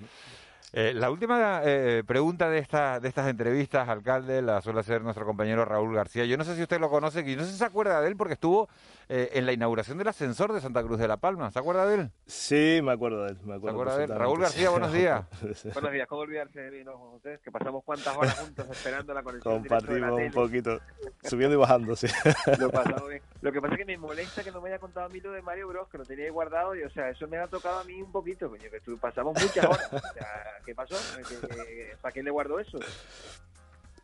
Eh, 0.72 0.92
la 0.94 1.10
última 1.10 1.60
eh, 1.64 2.02
pregunta 2.06 2.48
de, 2.48 2.58
esta, 2.58 2.98
de 2.98 3.08
estas 3.08 3.28
entrevistas, 3.28 3.88
alcalde, 3.88 4.40
la 4.40 4.60
suele 4.62 4.80
hacer 4.80 5.02
nuestro 5.02 5.26
compañero 5.26 5.64
Raúl 5.64 5.94
García. 5.94 6.24
Yo 6.24 6.36
no 6.36 6.44
sé 6.44 6.56
si 6.56 6.62
usted 6.62 6.80
lo 6.80 6.88
conoce, 6.88 7.20
y 7.20 7.36
no 7.36 7.44
sé 7.44 7.52
si 7.52 7.58
se 7.58 7.64
acuerda 7.64 8.00
de 8.00 8.08
él 8.08 8.16
porque 8.16 8.34
estuvo 8.34 8.68
eh, 9.08 9.30
en 9.34 9.44
la 9.44 9.52
inauguración 9.52 9.98
del 9.98 10.08
ascensor 10.08 10.52
de 10.52 10.60
Santa 10.60 10.82
Cruz 10.82 10.98
de 10.98 11.08
la 11.08 11.18
Palma. 11.18 11.50
¿Se 11.50 11.58
acuerda 11.58 11.86
de 11.86 11.96
él? 11.96 12.10
Sí, 12.26 12.80
me 12.82 12.92
acuerdo 12.92 13.24
de 13.24 13.32
él. 13.32 13.38
Me 13.44 13.56
acuerdo 13.56 13.96
de 13.96 14.04
él? 14.04 14.10
Raúl 14.10 14.40
García, 14.40 14.70
buenos 14.70 14.92
días. 14.92 15.24
buenos 15.74 15.92
días, 15.92 16.08
¿cómo 16.08 16.22
olvidarse 16.22 16.60
de 16.60 16.70
mí, 16.70 16.90
ustedes? 17.14 17.40
Que 17.40 17.50
pasamos 17.50 17.84
cuántas 17.84 18.16
horas 18.16 18.38
juntos 18.38 18.66
esperando 18.70 19.12
la 19.12 19.22
conexión. 19.22 19.58
Compartimos 19.58 20.12
un 20.12 20.30
poquito, 20.30 20.80
subiendo 21.22 21.54
y 21.54 21.58
bajando, 21.58 21.94
sí. 21.94 22.06
lo, 22.58 22.70
lo, 23.42 23.52
que 23.52 23.60
pasa 23.60 23.74
es 23.74 23.78
que 23.78 23.84
me 23.84 23.98
molesta 23.98 24.42
que 24.42 24.50
no 24.50 24.60
me 24.60 24.70
haya 24.70 24.78
contado 24.78 25.06
a 25.06 25.08
mí 25.08 25.20
lo 25.20 25.32
de 25.32 25.42
Mario 25.42 25.68
Bros, 25.68 25.88
que 25.88 25.98
lo 25.98 26.04
tenía 26.04 26.24
ahí 26.24 26.30
guardado, 26.30 26.74
y 26.74 26.82
o 26.82 26.90
sea, 26.90 27.10
eso 27.10 27.28
me 27.28 27.36
ha 27.36 27.46
tocado 27.46 27.80
a 27.80 27.84
mí 27.84 28.00
un 28.00 28.10
poquito, 28.10 28.48
coño, 28.48 28.70
que 28.70 28.80
pasamos 28.96 29.34
muchas 29.40 29.64
horas. 29.64 29.92
O 29.92 29.98
sea, 29.98 30.51
¿qué 30.64 30.74
pasó? 30.74 30.96
¿Para 32.00 32.12
qué 32.12 32.22
le 32.22 32.30
guardo 32.30 32.58
eso? 32.58 32.78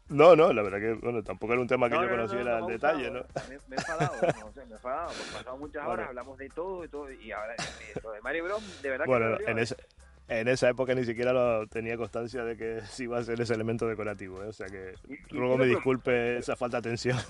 No, 0.08 0.34
no, 0.34 0.52
la 0.52 0.62
verdad 0.62 0.78
que 0.78 0.94
bueno, 0.94 1.22
tampoco 1.22 1.52
era 1.52 1.60
un 1.60 1.68
tema 1.68 1.88
que 1.90 1.96
yo 1.96 2.08
conociera 2.08 2.56
al 2.58 2.66
detalle, 2.66 3.10
¿no? 3.10 3.24
Me, 3.48 3.76
he 3.76 3.78
enfadado, 3.78 4.14
no 4.40 4.52
sé, 4.52 4.64
me 4.64 4.72
he 4.72 4.76
enfadado, 4.76 5.08
porque 5.08 5.32
pasado 5.32 5.56
muchas 5.58 5.86
horas, 5.86 6.08
hablamos 6.08 6.38
de 6.38 6.48
todo 6.48 6.84
y 6.84 6.88
todo, 6.88 7.12
y 7.12 7.30
ahora 7.30 7.54
lo 8.02 8.12
de 8.12 8.20
Mario 8.22 8.44
Bros, 8.44 8.82
de 8.82 8.88
verdad 8.88 9.04
bueno, 9.06 9.36
que 9.36 9.50
en 9.50 9.58
ese, 9.58 9.76
en 10.28 10.46
esa 10.48 10.68
época 10.68 10.94
ni 10.94 11.04
siquiera 11.04 11.32
lo 11.32 11.66
tenía 11.66 11.96
constancia 11.96 12.44
de 12.44 12.56
que 12.56 12.80
sí 12.90 13.04
iba 13.04 13.18
a 13.18 13.24
ser 13.24 13.40
ese 13.40 13.54
elemento 13.54 13.86
decorativo, 13.86 14.42
¿eh? 14.42 14.48
o 14.48 14.52
sea 14.52 14.66
que 14.66 14.94
luego 15.30 15.56
me 15.56 15.66
disculpe 15.66 16.38
esa 16.38 16.54
falta 16.56 16.80
de 16.80 16.88
atención. 16.88 17.18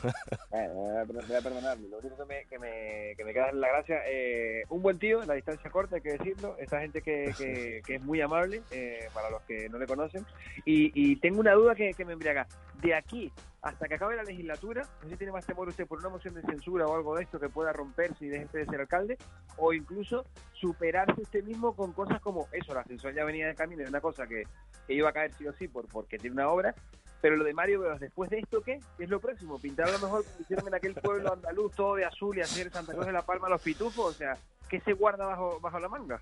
Eh, 0.50 1.04
voy 1.06 1.36
a 1.36 1.40
perdonarme, 1.40 1.88
lo 1.88 1.98
único 1.98 2.16
que 2.16 2.24
me, 2.24 2.44
que 2.46 2.58
me, 2.58 3.14
que 3.16 3.24
me 3.24 3.32
queda 3.32 3.48
es 3.48 3.54
la 3.54 3.68
gracia, 3.68 4.00
eh, 4.08 4.62
un 4.70 4.82
buen 4.82 4.98
tío, 4.98 5.20
en 5.22 5.28
la 5.28 5.34
distancia 5.34 5.70
corta 5.70 5.96
hay 5.96 6.02
que 6.02 6.12
decirlo, 6.12 6.56
esa 6.58 6.80
gente 6.80 7.02
que, 7.02 7.32
que, 7.36 7.82
que 7.86 7.96
es 7.96 8.02
muy 8.02 8.20
amable, 8.20 8.62
eh, 8.70 9.08
para 9.12 9.30
los 9.30 9.42
que 9.42 9.68
no 9.68 9.78
le 9.78 9.86
conocen, 9.86 10.24
y, 10.64 10.90
y 10.94 11.16
tengo 11.16 11.40
una 11.40 11.52
duda 11.52 11.74
que, 11.74 11.92
que 11.92 12.04
me 12.04 12.14
embriaga, 12.14 12.46
de 12.82 12.94
aquí 12.94 13.30
hasta 13.62 13.88
que 13.88 13.94
acabe 13.94 14.16
la 14.16 14.22
legislatura, 14.22 14.82
no 14.82 15.04
sé 15.04 15.10
si 15.10 15.16
tiene 15.16 15.32
más 15.32 15.46
temor 15.46 15.68
usted 15.68 15.86
por 15.86 15.98
una 15.98 16.08
moción 16.08 16.34
de 16.34 16.42
censura 16.42 16.86
o 16.86 16.94
algo 16.94 17.16
de 17.16 17.24
esto 17.24 17.40
que 17.40 17.48
pueda 17.48 17.72
romperse 17.72 18.24
y 18.24 18.28
deje 18.28 18.58
de 18.58 18.66
ser 18.66 18.80
alcalde, 18.80 19.18
o 19.56 19.72
incluso 19.72 20.24
superarse 20.52 21.20
usted 21.20 21.42
mismo 21.44 21.74
con 21.74 21.92
cosas 21.92 22.20
como 22.20 22.48
eso, 22.52 22.74
la 22.74 22.80
ascensor 22.80 23.14
ya 23.14 23.24
venía 23.24 23.48
de 23.48 23.54
camino, 23.54 23.82
es 23.82 23.88
una 23.88 24.00
cosa 24.00 24.26
que, 24.26 24.44
iba 24.88 25.08
a 25.08 25.12
caer 25.12 25.32
sí 25.34 25.46
o 25.46 25.52
sí 25.52 25.68
por, 25.68 25.86
porque 25.88 26.18
tiene 26.18 26.34
una 26.34 26.48
obra, 26.48 26.74
pero 27.20 27.36
lo 27.36 27.44
de 27.44 27.52
Mario 27.52 27.80
Veros, 27.80 28.00
después 28.00 28.30
de 28.30 28.38
esto, 28.38 28.62
¿qué? 28.62 28.78
¿Qué 28.96 29.04
es 29.04 29.10
lo 29.10 29.20
próximo? 29.20 29.58
¿Pintar 29.58 29.88
a 29.88 29.92
lo 29.92 29.98
mejor 29.98 30.24
como 30.24 30.40
hicieron 30.40 30.68
en 30.68 30.74
aquel 30.74 30.94
pueblo 30.94 31.32
andaluz 31.32 31.74
todo 31.74 31.96
de 31.96 32.04
azul 32.04 32.38
y 32.38 32.42
hacer 32.42 32.70
Santa 32.70 32.92
Cruz 32.92 33.06
de 33.06 33.12
la 33.12 33.22
Palma 33.22 33.48
los 33.48 33.60
pitufos? 33.60 34.06
O 34.06 34.12
sea, 34.12 34.36
¿qué 34.68 34.78
se 34.80 34.92
guarda 34.92 35.26
bajo, 35.26 35.58
bajo 35.60 35.80
la 35.80 35.88
manga? 35.88 36.20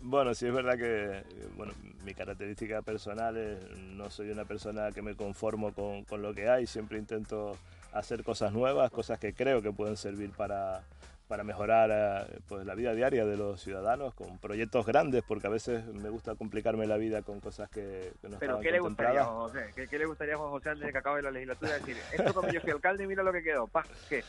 Bueno, 0.00 0.34
sí 0.34 0.46
es 0.46 0.52
verdad 0.52 0.76
que 0.76 1.22
bueno, 1.56 1.72
mi 2.04 2.14
característica 2.14 2.82
personal 2.82 3.36
es 3.36 3.58
no 3.78 4.10
soy 4.10 4.30
una 4.30 4.44
persona 4.44 4.92
que 4.92 5.02
me 5.02 5.14
conformo 5.14 5.72
con, 5.72 6.04
con, 6.04 6.22
lo 6.22 6.34
que 6.34 6.48
hay, 6.48 6.66
siempre 6.66 6.98
intento 6.98 7.56
hacer 7.92 8.22
cosas 8.22 8.52
nuevas, 8.52 8.90
cosas 8.90 9.18
que 9.18 9.32
creo 9.32 9.60
que 9.62 9.72
pueden 9.72 9.96
servir 9.96 10.30
para, 10.30 10.82
para 11.28 11.44
mejorar 11.44 11.90
eh, 11.92 12.38
pues, 12.48 12.64
la 12.66 12.74
vida 12.74 12.94
diaria 12.94 13.24
de 13.26 13.36
los 13.36 13.60
ciudadanos, 13.60 14.14
con 14.14 14.38
proyectos 14.38 14.86
grandes, 14.86 15.22
porque 15.26 15.46
a 15.46 15.50
veces 15.50 15.84
me 15.86 16.08
gusta 16.08 16.34
complicarme 16.34 16.86
la 16.86 16.96
vida 16.96 17.22
con 17.22 17.40
cosas 17.40 17.68
que, 17.68 18.12
que 18.20 18.28
no 18.28 18.38
¿Pero 18.38 18.60
qué 18.60 18.72
le 18.72 18.80
gustaría, 18.80 19.24
José? 19.24 19.70
¿Qué, 19.74 19.86
¿Qué, 19.86 19.98
le 19.98 20.06
gustaría 20.06 20.34
a 20.34 20.38
Juan 20.38 20.50
José 20.50 20.70
antes 20.70 20.86
de 20.86 20.92
que 20.92 20.98
acabe 20.98 21.22
la 21.22 21.30
legislatura? 21.30 21.74
decir, 21.74 21.96
esto 22.12 22.34
como 22.34 22.48
yo 22.48 22.60
fui 22.60 22.70
alcalde, 22.70 23.06
mira 23.06 23.22
lo 23.22 23.32
que 23.32 23.42
quedó, 23.42 23.66
pa, 23.66 23.84
¿qué? 24.08 24.24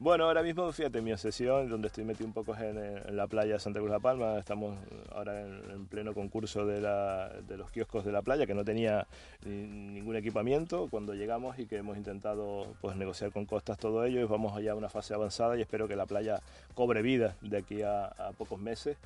Bueno, 0.00 0.26
ahora 0.26 0.44
mismo, 0.44 0.70
fíjate, 0.70 1.02
mi 1.02 1.12
obsesión, 1.12 1.68
donde 1.68 1.88
estoy 1.88 2.04
metido 2.04 2.24
un 2.24 2.32
poco 2.32 2.54
es 2.54 2.60
en, 2.60 3.16
la 3.16 3.26
playa 3.26 3.54
de 3.54 3.58
Santa 3.58 3.80
Cruz 3.80 3.90
de 3.90 3.96
la 3.96 4.00
Palma. 4.00 4.38
Estamos 4.38 4.78
ahora 5.10 5.40
en, 5.40 5.86
pleno 5.86 6.14
concurso 6.14 6.64
de, 6.64 6.80
la, 6.80 7.30
de, 7.48 7.56
los 7.56 7.68
kioscos 7.72 8.04
de 8.04 8.12
la 8.12 8.22
playa, 8.22 8.46
que 8.46 8.54
no 8.54 8.64
tenía 8.64 9.08
ningún 9.44 10.14
equipamiento 10.14 10.86
cuando 10.88 11.14
llegamos 11.14 11.58
y 11.58 11.66
que 11.66 11.78
hemos 11.78 11.96
intentado 11.96 12.76
pues, 12.80 12.94
negociar 12.94 13.32
con 13.32 13.44
costas 13.44 13.76
todo 13.76 14.04
ello. 14.04 14.20
Y 14.20 14.24
vamos 14.24 14.56
allá 14.56 14.70
a 14.70 14.74
una 14.76 14.88
fase 14.88 15.14
avanzada 15.14 15.56
y 15.56 15.62
espero 15.62 15.88
que 15.88 15.96
la 15.96 16.06
playa 16.06 16.40
cobre 16.74 17.02
vida 17.02 17.34
de 17.40 17.58
aquí 17.58 17.82
a, 17.82 18.12
pocos 18.38 18.60
meses. 18.60 18.96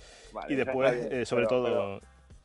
y 0.51 0.55
después, 0.57 0.93
eh, 1.11 1.25
sobre 1.25 1.47
todo... 1.47 2.01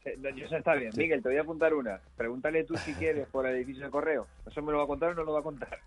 Pero, 0.06 0.30
eh, 0.30 0.42
eso 0.42 0.56
está 0.56 0.74
bien. 0.76 0.92
Miguel, 0.96 1.22
te 1.22 1.28
voy 1.28 1.38
a 1.38 1.42
apuntar 1.42 1.74
una. 1.74 2.00
Pregúntale 2.16 2.64
tú 2.64 2.78
si 2.78 2.94
quieres 2.94 3.28
por 3.28 3.46
el 3.46 3.58
edificio 3.58 3.84
de 3.84 3.92
correo. 3.92 4.26
¿Eso 4.50 4.62
me 4.62 4.72
lo 4.72 4.78
va 4.78 4.86
a 4.86 4.88
contar 4.88 5.10
o 5.10 5.16
no 5.16 5.24
lo 5.24 5.34
va 5.34 5.42
a 5.42 5.44
contar? 5.44 5.80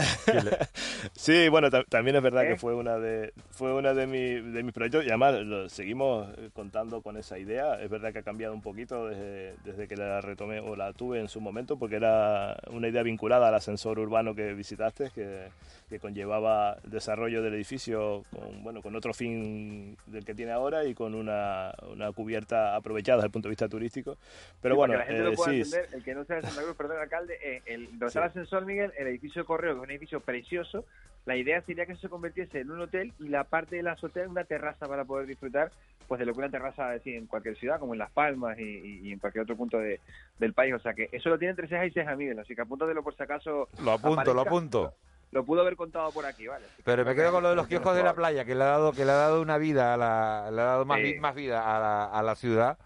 sí, 1.12 1.48
bueno, 1.48 1.70
también 1.88 2.16
es 2.16 2.22
verdad 2.22 2.42
que 2.42 2.52
¿Eh? 2.52 2.58
fue 2.58 2.74
una 2.74 2.98
de 2.98 3.32
fue 3.50 3.72
una 3.74 3.94
de, 3.94 4.06
de 4.06 4.62
mis 4.62 4.72
proyectos 4.72 5.04
y 5.04 5.08
además 5.08 5.34
lo 5.40 5.68
seguimos 5.68 6.28
eh, 6.38 6.50
contando 6.52 7.02
con 7.02 7.16
esa 7.16 7.38
idea. 7.38 7.80
Es 7.80 7.90
verdad 7.90 8.12
que 8.12 8.20
ha 8.20 8.22
cambiado 8.22 8.54
un 8.54 8.62
poquito 8.62 9.08
desde, 9.08 9.54
desde, 9.64 9.88
que 9.88 9.96
la 9.96 10.20
retomé 10.20 10.60
o 10.60 10.76
la 10.76 10.92
tuve 10.92 11.20
en 11.20 11.28
su 11.28 11.40
momento 11.40 11.78
porque 11.78 11.96
era 11.96 12.56
una 12.70 12.88
idea 12.88 13.02
vinculada 13.02 13.48
al 13.48 13.54
ascensor 13.54 13.98
urbano 13.98 14.34
que 14.34 14.54
visitaste, 14.54 15.10
que, 15.14 15.48
que 15.88 15.98
conllevaba 15.98 16.76
el 16.84 16.90
desarrollo 16.90 17.42
del 17.42 17.54
edificio 17.54 18.24
con, 18.30 18.62
bueno, 18.62 18.82
con 18.82 18.94
otro 18.96 19.12
fin 19.12 19.96
del 20.06 20.24
que 20.24 20.34
tiene 20.34 20.52
ahora 20.52 20.84
y 20.84 20.94
con 20.94 21.14
una, 21.14 21.72
una 21.90 22.12
cubierta 22.12 22.76
aprovechada 22.76 23.18
desde 23.18 23.26
el 23.26 23.32
punto 23.32 23.48
de 23.48 23.50
vista 23.50 23.68
turístico. 23.68 24.16
Pero 24.60 24.76
bueno, 24.76 24.94
eh, 24.94 25.34
sí, 25.44 25.62
el 25.92 26.04
que 26.04 26.14
no 26.14 26.24
sea 26.24 26.36
de 26.36 26.42
Santa 26.42 26.62
Cruz, 26.62 26.76
perdón, 26.76 26.98
alcalde, 26.98 27.38
eh, 27.42 27.62
el, 27.66 27.86
donde 27.90 28.06
está 28.06 28.20
el 28.20 28.26
ascensor, 28.26 28.64
Miguel, 28.64 28.92
el 28.96 29.08
edificio 29.08 29.44
Correo, 29.44 29.74
que 29.74 29.80
un 29.90 29.96
edificio 29.96 30.20
precioso, 30.20 30.84
la 31.26 31.36
idea 31.36 31.60
sería 31.62 31.84
que 31.84 31.96
se 31.96 32.08
convirtiese 32.08 32.60
en 32.60 32.70
un 32.70 32.80
hotel 32.80 33.12
y 33.18 33.28
la 33.28 33.44
parte 33.44 33.76
de 33.76 33.82
la 33.82 33.92
azotea 33.92 34.24
en 34.24 34.30
una 34.30 34.44
terraza 34.44 34.86
para 34.86 35.04
poder 35.04 35.26
disfrutar 35.26 35.70
pues 36.08 36.18
de 36.18 36.26
lo 36.26 36.32
que 36.32 36.38
una 36.40 36.50
terraza 36.50 36.88
decir, 36.88 37.14
en 37.14 37.26
cualquier 37.26 37.56
ciudad, 37.56 37.78
como 37.78 37.92
en 37.92 38.00
Las 38.00 38.10
Palmas 38.10 38.58
y, 38.58 39.12
en 39.12 39.18
cualquier 39.20 39.42
otro 39.44 39.56
punto 39.56 39.78
de, 39.78 40.00
del 40.40 40.54
país. 40.54 40.74
O 40.74 40.80
sea 40.80 40.92
que 40.92 41.08
eso 41.12 41.28
lo 41.28 41.38
tiene 41.38 41.50
entre 41.50 41.68
cejas 41.68 41.86
y 41.86 41.90
cejas, 41.92 42.18
Miguel. 42.18 42.38
Así 42.40 42.56
que 42.56 42.62
apúntatelo 42.62 43.04
por 43.04 43.14
si 43.14 43.22
acaso. 43.22 43.68
Lo 43.84 43.92
apunto, 43.92 44.34
lo 44.34 44.40
apunto 44.40 44.94
lo 45.32 45.44
pudo 45.44 45.60
haber 45.60 45.76
contado 45.76 46.10
por 46.10 46.26
aquí, 46.26 46.48
¿vale? 46.48 46.66
Pero 46.82 47.04
me 47.04 47.14
quedo 47.14 47.30
con 47.30 47.44
lo 47.44 47.50
de 47.50 47.54
los 47.54 47.68
kioscos 47.68 47.94
de 47.94 48.02
la 48.02 48.14
playa, 48.14 48.44
que 48.44 48.56
le 48.56 48.64
ha 48.64 48.66
dado, 48.66 48.90
que 48.90 49.04
le 49.04 49.12
ha 49.12 49.14
dado 49.14 49.40
una 49.40 49.58
vida, 49.58 49.94
a 49.94 49.96
la, 49.96 50.50
le 50.50 50.60
ha 50.60 50.64
dado 50.64 50.84
más, 50.84 50.98
más 51.20 51.36
vida 51.36 51.76
a 51.76 51.78
la, 51.78 52.04
a 52.06 52.20
la 52.24 52.34
ciudad 52.34 52.78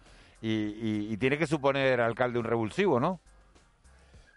y, 0.43 1.09
y, 1.11 1.17
tiene 1.17 1.38
que 1.38 1.47
suponer 1.47 2.03
alcalde 2.03 2.38
un 2.38 2.45
revulsivo, 2.45 3.01
¿no? 3.01 3.19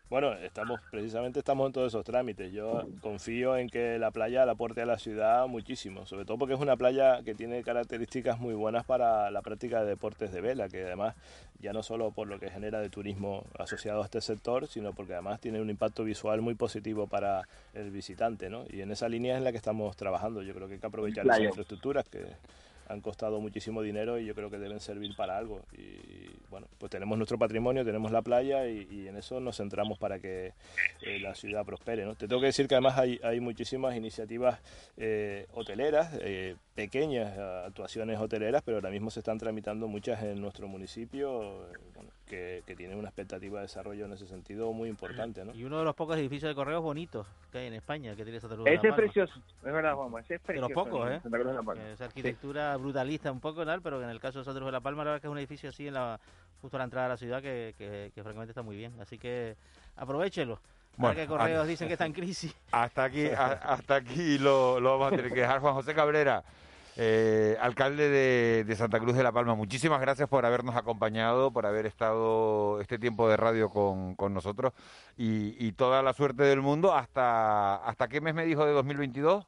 Bueno, 0.10 0.32
estamos 0.36 0.80
precisamente 0.90 1.40
estamos 1.40 1.68
en 1.68 1.74
todos 1.74 1.88
esos 1.92 2.06
trámites. 2.06 2.54
Yo 2.54 2.88
confío 3.02 3.58
en 3.58 3.68
que 3.70 4.00
la 4.00 4.10
playa 4.10 4.46
la 4.46 4.54
aporte 4.54 4.82
a 4.82 4.86
la 4.86 4.98
ciudad 4.98 5.48
muchísimo, 5.48 6.06
sobre 6.06 6.24
todo 6.24 6.38
porque 6.38 6.54
es 6.54 6.62
una 6.62 6.78
playa 6.78 7.24
que 7.24 7.36
tiene 7.36 7.62
características 7.62 8.40
muy 8.40 8.54
buenas 8.54 8.86
para 8.86 9.30
la 9.32 9.42
práctica 9.42 9.82
de 9.82 9.90
deportes 9.90 10.32
de 10.32 10.40
vela, 10.40 10.70
que 10.70 10.86
además 10.86 11.16
ya 11.60 11.74
no 11.74 11.84
solo 11.84 12.12
por 12.12 12.30
lo 12.30 12.40
que 12.40 12.50
genera 12.50 12.80
de 12.80 12.90
turismo 12.90 13.44
asociado 13.60 14.02
a 14.02 14.06
este 14.06 14.22
sector, 14.22 14.68
sino 14.68 14.94
porque 14.94 15.12
además 15.12 15.42
tiene 15.42 15.60
un 15.60 15.70
impacto 15.70 16.06
visual 16.06 16.42
muy 16.42 16.56
positivo 16.56 17.08
para 17.08 17.42
el 17.74 17.92
visitante, 17.92 18.50
¿no? 18.50 18.64
Y 18.70 18.80
en 18.80 18.92
esa 18.92 19.10
línea 19.10 19.34
es 19.34 19.40
en 19.40 19.44
la 19.44 19.52
que 19.52 19.58
estamos 19.58 19.98
trabajando. 19.98 20.42
Yo 20.42 20.54
creo 20.54 20.70
que 20.70 20.76
hay 20.76 20.80
que 20.80 20.88
aprovechar 20.88 21.26
las 21.26 21.42
infraestructuras 21.42 22.08
que 22.08 22.26
han 22.90 23.02
costado 23.02 23.40
muchísimo 23.40 23.82
dinero 23.82 24.20
y 24.20 24.26
yo 24.26 24.36
creo 24.36 24.50
que 24.50 24.58
deben 24.58 24.80
servir 24.80 25.16
para 25.16 25.38
algo. 25.38 25.62
Y 25.78 26.30
bueno, 26.50 26.68
pues 26.78 26.90
tenemos 26.90 27.18
nuestro 27.18 27.38
patrimonio, 27.38 27.84
tenemos 27.84 28.12
la 28.12 28.22
playa 28.22 28.68
y, 28.68 29.08
en 29.08 29.18
eso 29.18 29.40
nos 29.40 29.58
centramos 29.58 29.98
para 29.98 30.20
que 30.20 30.54
eh, 31.02 31.20
la 31.20 31.36
ciudad 31.36 31.66
prospere. 31.66 32.06
¿no? 32.06 32.16
Te 32.16 32.28
tengo 32.28 32.42
que 32.42 32.48
decir 32.48 32.68
que 32.68 32.76
además 32.76 32.98
hay, 32.98 33.20
hay 33.24 33.40
muchísimas 33.40 33.96
iniciativas 33.96 34.60
eh, 34.98 35.48
hoteleras, 35.54 36.12
eh, 36.22 36.56
pequeñas 36.76 37.38
actuaciones 37.38 38.20
hoteleras, 38.20 38.64
pero 38.64 38.78
ahora 38.78 38.90
mismo 38.90 39.10
se 39.10 39.20
están 39.20 39.38
tramitando 39.38 39.88
muchas 39.88 40.24
en 40.24 40.42
nuestro 40.42 40.68
municipio. 40.68 41.68
Que, 42.28 42.64
que 42.66 42.76
tienen 42.76 42.98
una 42.98 43.08
expectativa 43.08 43.60
de 43.60 43.64
desarrollo 43.64 44.06
en 44.06 44.14
ese 44.14 44.28
sentido 44.28 44.72
muy 44.74 44.90
importante. 44.90 45.44
¿no? 45.44 45.54
Y 45.56 45.64
uno 45.64 45.80
de 45.80 45.86
los 45.86 45.96
pocos 45.96 46.18
edificios 46.18 46.50
de 46.50 46.56
correos 46.56 46.84
bonitos 46.84 47.26
que 47.52 47.60
hay 47.60 47.68
en 47.68 47.74
España, 47.74 48.16
que 48.16 48.24
tiene 48.24 48.38
esa 48.38 48.48
Ese 48.66 48.88
es 48.88 48.94
precioso, 48.94 49.34
es 49.66 49.74
verdad, 49.74 49.96
Juanma, 49.96 50.20
ese 50.20 50.36
es 50.36 50.42
precioso. 50.42 50.68
De 50.68 50.74
los 50.74 50.84
pocos, 50.84 51.10
¿eh? 51.10 51.22
Esa 51.94 52.06
arquitectura 52.06 52.76
brutalista 52.78 53.32
un 53.32 53.40
poco, 53.40 53.66
tal, 53.66 53.82
pero 53.82 53.98
que 53.98 54.04
en 54.04 54.12
el 54.12 54.20
caso 54.20 54.40
de 54.40 54.46
Santa 54.46 54.60
Cruz 54.60 54.68
de 54.68 54.74
la 54.74 54.82
Palma, 54.82 55.04
la 55.04 55.12
verdad 55.12 55.22
que 55.22 55.28
es 55.28 55.32
un 55.32 55.38
edificio 55.38 55.70
así 55.70 55.88
en 55.88 55.94
la 55.94 56.20
justo 56.62 56.78
a 56.78 56.80
la 56.80 56.86
entrada 56.86 57.08
de 57.08 57.14
la 57.14 57.18
ciudad 57.18 57.42
que, 57.42 57.76
que, 57.78 58.24
francamente 58.24 58.52
está 58.52 58.62
muy 58.62 58.76
bien. 58.76 58.94
Así 59.00 59.18
que 59.18 59.56
aprovechelo. 59.96 60.60
Bueno, 60.98 61.16
que 61.16 61.28
Correos 61.28 61.68
dicen 61.68 61.88
que 61.88 61.94
está 61.94 62.08
en 62.08 62.14
crisis. 62.14 62.56
Hasta 62.72 63.04
aquí, 63.04 63.28
hasta 63.28 63.96
aquí 63.96 64.40
lo, 64.40 64.80
lo, 64.80 64.98
vamos 64.98 65.14
a 65.14 65.16
tener 65.16 65.32
que 65.32 65.42
dejar. 65.42 65.62
Juan 65.62 65.76
José 65.76 65.94
Cabrera, 65.94 66.44
eh, 66.98 67.56
alcalde 67.62 68.10
de, 68.10 68.64
de, 68.64 68.76
Santa 68.76 69.00
Cruz 69.00 69.16
de 69.16 69.24
la 69.24 69.32
Palma, 69.32 69.54
muchísimas 69.54 70.02
gracias 70.02 70.28
por 70.28 70.46
habernos 70.46 70.76
acompañado, 70.76 71.52
por 71.52 71.66
haber 71.68 71.86
estado 71.86 72.82
este 72.82 72.98
tiempo 72.98 73.30
de 73.30 73.38
radio 73.38 73.70
con, 73.70 74.16
con 74.16 74.34
nosotros 74.34 74.74
y, 75.16 75.56
y, 75.64 75.74
toda 75.74 76.02
la 76.02 76.14
suerte 76.14 76.44
del 76.44 76.62
mundo. 76.62 76.96
¿Hasta, 76.96 77.76
¿Hasta 77.76 78.08
qué 78.08 78.20
mes 78.20 78.34
me 78.34 78.46
dijo 78.46 78.66
de 78.66 78.72
2022? 78.72 79.48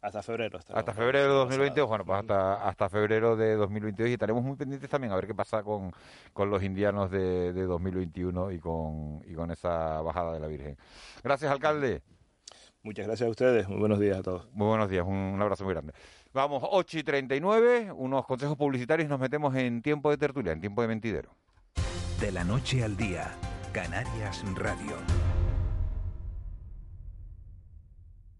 Hasta 0.00 0.22
febrero. 0.22 0.58
Hasta, 0.72 0.94
febrero 0.94 1.28
de 1.28 1.34
2022, 1.34 1.88
bueno, 1.88 2.04
pues 2.04 2.20
hasta, 2.20 2.68
hasta 2.68 2.88
febrero 2.88 3.36
de 3.36 3.54
2022 3.56 4.08
y 4.08 4.12
estaremos 4.12 4.42
muy 4.42 4.56
pendientes 4.56 4.88
también 4.88 5.12
a 5.12 5.16
ver 5.16 5.26
qué 5.26 5.34
pasa 5.34 5.62
con, 5.62 5.92
con 6.32 6.48
los 6.48 6.62
indianos 6.62 7.10
de, 7.10 7.52
de 7.52 7.62
2021 7.64 8.52
y 8.52 8.60
con, 8.60 9.22
y 9.26 9.34
con 9.34 9.50
esa 9.50 10.00
bajada 10.02 10.32
de 10.32 10.40
la 10.40 10.46
Virgen. 10.46 10.76
Gracias, 11.22 11.50
alcalde. 11.50 12.02
Muchas 12.86 13.08
gracias 13.08 13.26
a 13.26 13.30
ustedes. 13.30 13.68
Muy 13.68 13.80
buenos 13.80 13.98
días 13.98 14.16
a 14.16 14.22
todos. 14.22 14.46
Muy 14.52 14.68
buenos 14.68 14.88
días. 14.88 15.04
Un, 15.04 15.42
abrazo 15.42 15.64
muy 15.64 15.74
grande. 15.74 15.92
Vamos, 16.36 16.62
8 16.70 16.98
y 16.98 17.02
39, 17.02 17.92
unos 17.96 18.26
consejos 18.26 18.58
publicitarios 18.58 19.08
nos 19.08 19.18
metemos 19.18 19.54
en 19.54 19.80
tiempo 19.80 20.10
de 20.10 20.18
tertulia, 20.18 20.52
en 20.52 20.60
tiempo 20.60 20.82
de 20.82 20.88
mentidero. 20.88 21.30
De 22.20 22.30
la 22.30 22.44
noche 22.44 22.84
al 22.84 22.94
día, 22.94 23.32
Canarias 23.72 24.44
Radio. 24.54 24.98